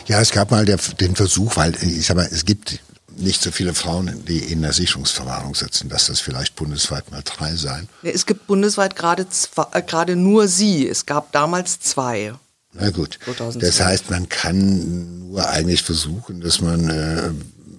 Ja, 0.07 0.21
es 0.21 0.33
gab 0.33 0.51
mal 0.51 0.65
der, 0.65 0.79
den 1.01 1.17
Versuch, 1.17 1.57
weil 1.57 1.75
ich 1.77 2.07
sag 2.07 2.17
mal, 2.17 2.29
es 2.31 2.45
gibt 2.45 2.81
nicht 3.17 3.43
so 3.43 3.53
viele 3.53 3.75
Frauen, 3.75 4.25
die 4.27 4.39
in 4.39 4.63
der 4.63 4.73
Sicherungsverwahrung 4.73 5.55
sitzen, 5.55 5.89
dass 5.89 6.09
das 6.09 6.21
vielleicht 6.21 6.57
bundesweit 6.57 7.11
mal 7.11 7.23
drei 7.25 7.55
sein. 7.55 7.89
Es 8.03 8.27
gibt 8.27 8.47
bundesweit 8.47 8.97
gerade 8.97 9.27
äh, 9.73 9.83
gerade 9.83 10.17
nur 10.17 10.49
sie. 10.49 10.89
Es 10.89 11.07
gab 11.07 11.31
damals 11.33 11.81
zwei. 11.81 12.35
Na 12.75 12.91
gut. 12.91 13.19
2002. 13.25 13.67
Das 13.67 13.81
heißt, 13.81 14.11
man 14.11 14.29
kann 14.29 15.29
nur 15.29 15.49
eigentlich 15.49 15.83
versuchen, 15.83 16.41
dass 16.41 16.61
man 16.61 16.91
äh, 16.91 17.31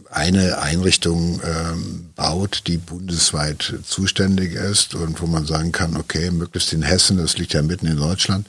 eine 0.10 0.60
Einrichtung 0.60 1.42
ähm, 1.44 2.10
baut, 2.16 2.64
die 2.68 2.78
bundesweit 2.78 3.74
zuständig 3.86 4.54
ist 4.54 4.96
und 4.96 5.22
wo 5.22 5.28
man 5.28 5.46
sagen 5.46 5.74
kann, 5.74 5.98
okay, 5.98 6.32
möglichst 6.32 6.72
in 6.72 6.84
Hessen, 6.84 7.18
das 7.18 7.38
liegt 7.38 7.54
ja 7.54 7.62
mitten 7.62 7.88
in 7.88 7.98
Deutschland, 7.98 8.48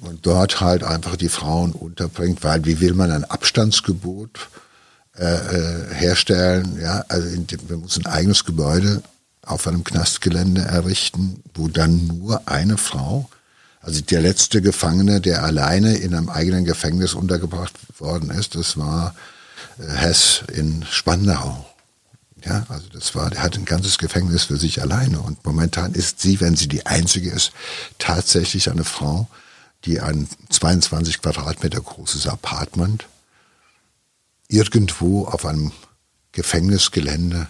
und 0.00 0.24
dort 0.24 0.60
halt 0.60 0.84
einfach 0.84 1.16
die 1.16 1.28
Frauen 1.28 1.72
unterbringt, 1.72 2.42
weil 2.44 2.64
wie 2.64 2.80
will 2.80 2.94
man 2.94 3.10
ein 3.10 3.24
Abstandsgebot 3.24 4.48
äh, 5.18 5.24
äh 5.24 5.94
herstellen? 5.94 6.78
Ja, 6.80 7.04
also 7.08 7.28
in 7.28 7.46
wir 7.66 7.76
müssen 7.76 8.06
ein 8.06 8.12
eigenes 8.12 8.44
Gebäude 8.44 9.02
auf 9.42 9.66
einem 9.66 9.84
Knastgelände 9.84 10.62
errichten, 10.62 11.42
wo 11.54 11.68
dann 11.68 12.06
nur 12.06 12.48
eine 12.48 12.78
Frau 12.78 13.28
also 13.86 14.00
der 14.00 14.20
letzte 14.20 14.60
Gefangene, 14.60 15.20
der 15.20 15.44
alleine 15.44 15.96
in 15.96 16.12
einem 16.12 16.28
eigenen 16.28 16.64
Gefängnis 16.64 17.14
untergebracht 17.14 17.72
worden 18.00 18.30
ist, 18.30 18.56
das 18.56 18.76
war 18.76 19.14
äh, 19.78 19.86
Hess 19.86 20.42
in 20.52 20.84
Spandau. 20.90 21.64
Ja, 22.44 22.66
also 22.68 22.88
das 22.92 23.14
war, 23.14 23.30
der 23.30 23.44
hat 23.44 23.56
ein 23.56 23.64
ganzes 23.64 23.98
Gefängnis 23.98 24.42
für 24.44 24.56
sich 24.56 24.82
alleine. 24.82 25.20
Und 25.20 25.44
momentan 25.46 25.94
ist 25.94 26.20
sie, 26.20 26.40
wenn 26.40 26.56
sie 26.56 26.66
die 26.66 26.84
einzige 26.84 27.30
ist, 27.30 27.52
tatsächlich 27.98 28.72
eine 28.72 28.82
Frau, 28.82 29.28
die 29.84 30.00
ein 30.00 30.28
22 30.50 31.22
Quadratmeter 31.22 31.80
großes 31.80 32.26
Apartment 32.26 33.06
irgendwo 34.48 35.26
auf 35.26 35.46
einem 35.46 35.70
Gefängnisgelände 36.32 37.46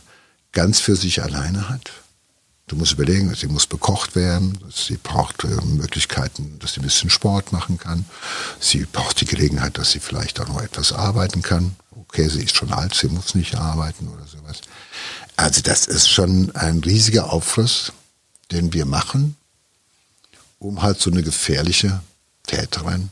ganz 0.53 0.81
für 0.81 0.97
sich 0.97 1.23
alleine 1.23 1.71
hat. 1.71 1.93
Du 2.69 2.75
musst 2.75 2.93
überlegen, 2.93 3.33
sie 3.35 3.47
muss 3.47 3.67
bekocht 3.69 4.17
werden, 4.17 4.59
sie 4.75 4.97
braucht 4.97 5.45
äh, 5.45 5.65
Möglichkeiten, 5.65 6.59
dass 6.59 6.73
sie 6.73 6.81
ein 6.81 6.85
bisschen 6.85 7.11
Sport 7.11 7.53
machen 7.53 7.79
kann. 7.79 8.05
Sie 8.59 8.85
braucht 8.91 9.21
die 9.21 9.25
Gelegenheit, 9.25 9.79
dass 9.79 9.93
sie 9.93 10.01
vielleicht 10.01 10.41
auch 10.41 10.49
noch 10.49 10.61
etwas 10.61 10.93
arbeiten 10.93 11.43
kann. 11.43 11.77
Okay, 11.93 12.29
sie 12.29 12.43
ist 12.43 12.57
schon 12.57 12.73
alt, 12.73 12.95
sie 12.95 13.07
muss 13.07 13.37
nicht 13.37 13.55
arbeiten 13.55 14.09
oder 14.09 14.27
sowas. 14.27 14.63
Also 15.37 15.61
das 15.63 15.87
ist 15.87 16.09
schon 16.09 16.55
ein 16.57 16.81
riesiger 16.81 17.33
Aufriss, 17.33 17.93
den 18.51 18.73
wir 18.73 18.85
machen, 18.85 19.37
um 20.59 20.83
halt 20.83 21.01
so 21.01 21.11
eine 21.11 21.23
gefährliche 21.23 22.01
Täterin 22.49 23.11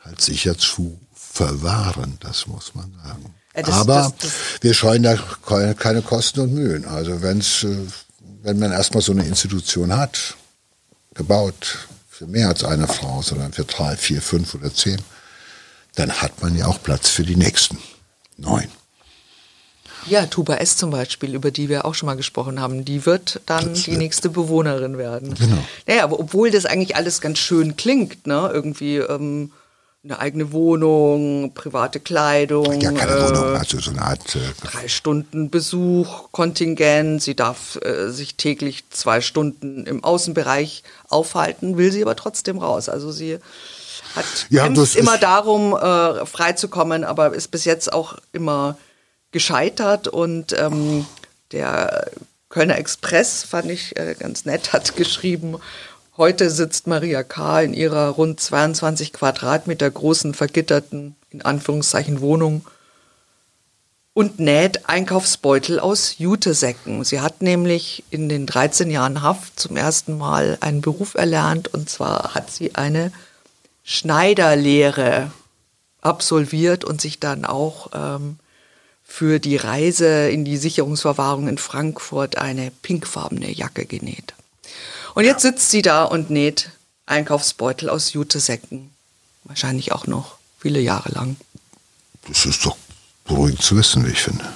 halt 0.00 0.20
sicher 0.20 0.58
zu 0.58 0.98
verwahren, 1.14 2.18
das 2.20 2.48
muss 2.48 2.74
man 2.74 2.92
sagen. 3.04 3.34
Äh, 3.52 3.62
das, 3.62 3.74
Aber 3.74 4.12
das, 4.18 4.32
das, 4.32 4.32
wir 4.62 4.74
scheuen 4.74 5.04
da 5.04 5.16
keine 5.74 6.02
Kosten 6.02 6.40
und 6.40 6.54
Mühen. 6.54 6.84
Also 6.84 7.22
wenn 7.22 7.38
es 7.38 7.62
äh, 7.62 7.76
wenn 8.42 8.58
man 8.58 8.72
erstmal 8.72 9.02
so 9.02 9.12
eine 9.12 9.24
Institution 9.24 9.96
hat, 9.96 10.36
gebaut 11.14 11.88
für 12.08 12.26
mehr 12.26 12.48
als 12.48 12.64
eine 12.64 12.86
Frau, 12.86 13.22
sondern 13.22 13.52
für 13.52 13.64
drei, 13.64 13.96
vier, 13.96 14.22
fünf 14.22 14.54
oder 14.54 14.72
zehn, 14.72 15.00
dann 15.94 16.12
hat 16.20 16.42
man 16.42 16.56
ja 16.56 16.66
auch 16.66 16.82
Platz 16.82 17.08
für 17.08 17.24
die 17.24 17.36
nächsten 17.36 17.78
neun. 18.36 18.68
Ja, 20.06 20.26
Tuba 20.26 20.56
S 20.56 20.76
zum 20.76 20.90
Beispiel, 20.90 21.34
über 21.34 21.50
die 21.50 21.68
wir 21.68 21.84
auch 21.84 21.94
schon 21.94 22.06
mal 22.06 22.16
gesprochen 22.16 22.60
haben, 22.60 22.84
die 22.86 23.04
wird 23.04 23.42
dann 23.44 23.70
das 23.70 23.82
die 23.82 23.96
nächste 23.96 24.30
Bewohnerin 24.30 24.96
werden. 24.96 25.34
Genau. 25.34 25.62
Naja, 25.86 26.04
aber 26.04 26.18
obwohl 26.18 26.50
das 26.50 26.64
eigentlich 26.64 26.96
alles 26.96 27.20
ganz 27.20 27.38
schön 27.38 27.76
klingt, 27.76 28.26
ne? 28.26 28.50
Irgendwie 28.52 28.96
ähm, 28.96 29.52
eine 30.02 30.18
eigene 30.18 30.52
Wohnung, 30.52 31.52
private 31.52 32.00
Kleidung. 32.00 32.80
Ja, 32.80 32.90
keine 32.92 33.12
äh, 33.12 33.28
Wohnung, 33.28 33.56
also 33.56 33.78
so 33.80 33.90
eine 33.90 34.02
Art. 34.02 34.34
Äh, 34.34 34.38
drei 34.62 34.88
Stunden 34.88 35.50
Besuch, 35.50 36.32
Kontingent. 36.32 37.22
Sie 37.22 37.34
darf 37.34 37.78
äh, 37.82 38.08
sich 38.08 38.36
täglich 38.36 38.88
zwei 38.90 39.20
Stunden 39.20 39.84
im 39.86 40.02
Außenbereich 40.02 40.84
aufhalten, 41.08 41.76
will 41.76 41.92
sie 41.92 42.02
aber 42.02 42.16
trotzdem 42.16 42.58
raus. 42.58 42.88
Also 42.88 43.12
sie 43.12 43.38
hat 44.16 44.46
ja, 44.48 44.66
immer 44.66 45.18
darum, 45.18 45.76
äh, 45.76 46.24
freizukommen, 46.24 47.04
aber 47.04 47.34
ist 47.34 47.48
bis 47.48 47.66
jetzt 47.66 47.92
auch 47.92 48.16
immer 48.32 48.78
gescheitert 49.32 50.08
und 50.08 50.58
ähm, 50.58 51.06
der 51.52 52.10
Kölner 52.48 52.78
Express, 52.78 53.44
fand 53.44 53.70
ich 53.70 53.96
äh, 53.96 54.16
ganz 54.18 54.44
nett, 54.44 54.72
hat 54.72 54.96
geschrieben, 54.96 55.56
heute 56.20 56.50
sitzt 56.50 56.86
Maria 56.86 57.22
K. 57.22 57.62
in 57.62 57.72
ihrer 57.72 58.10
rund 58.10 58.38
22 58.38 59.14
Quadratmeter 59.14 59.90
großen, 59.90 60.34
vergitterten, 60.34 61.16
in 61.30 61.40
Anführungszeichen, 61.40 62.20
Wohnung 62.20 62.66
und 64.12 64.38
näht 64.38 64.86
Einkaufsbeutel 64.86 65.80
aus 65.80 66.18
Jutesäcken. 66.18 67.04
Sie 67.04 67.22
hat 67.22 67.40
nämlich 67.40 68.04
in 68.10 68.28
den 68.28 68.44
13 68.44 68.90
Jahren 68.90 69.22
Haft 69.22 69.58
zum 69.58 69.78
ersten 69.78 70.18
Mal 70.18 70.58
einen 70.60 70.82
Beruf 70.82 71.14
erlernt 71.14 71.68
und 71.68 71.88
zwar 71.88 72.34
hat 72.34 72.50
sie 72.50 72.74
eine 72.74 73.12
Schneiderlehre 73.82 75.30
absolviert 76.02 76.84
und 76.84 77.00
sich 77.00 77.18
dann 77.18 77.46
auch 77.46 77.92
ähm, 77.94 78.38
für 79.02 79.38
die 79.38 79.56
Reise 79.56 80.28
in 80.28 80.44
die 80.44 80.58
Sicherungsverwahrung 80.58 81.48
in 81.48 81.56
Frankfurt 81.56 82.36
eine 82.36 82.70
pinkfarbene 82.82 83.50
Jacke 83.50 83.86
genäht. 83.86 84.34
Und 85.20 85.26
jetzt 85.26 85.42
sitzt 85.42 85.68
sie 85.70 85.82
da 85.82 86.04
und 86.04 86.30
näht 86.30 86.70
Einkaufsbeutel 87.04 87.90
aus 87.90 88.14
Jutesäcken. 88.14 88.88
Wahrscheinlich 89.44 89.92
auch 89.92 90.06
noch 90.06 90.38
viele 90.58 90.80
Jahre 90.80 91.12
lang. 91.12 91.36
Das 92.26 92.46
ist 92.46 92.64
doch 92.64 92.78
beruhigend 93.24 93.60
zu 93.60 93.76
wissen, 93.76 94.06
wie 94.06 94.12
ich 94.12 94.22
finde. 94.22 94.50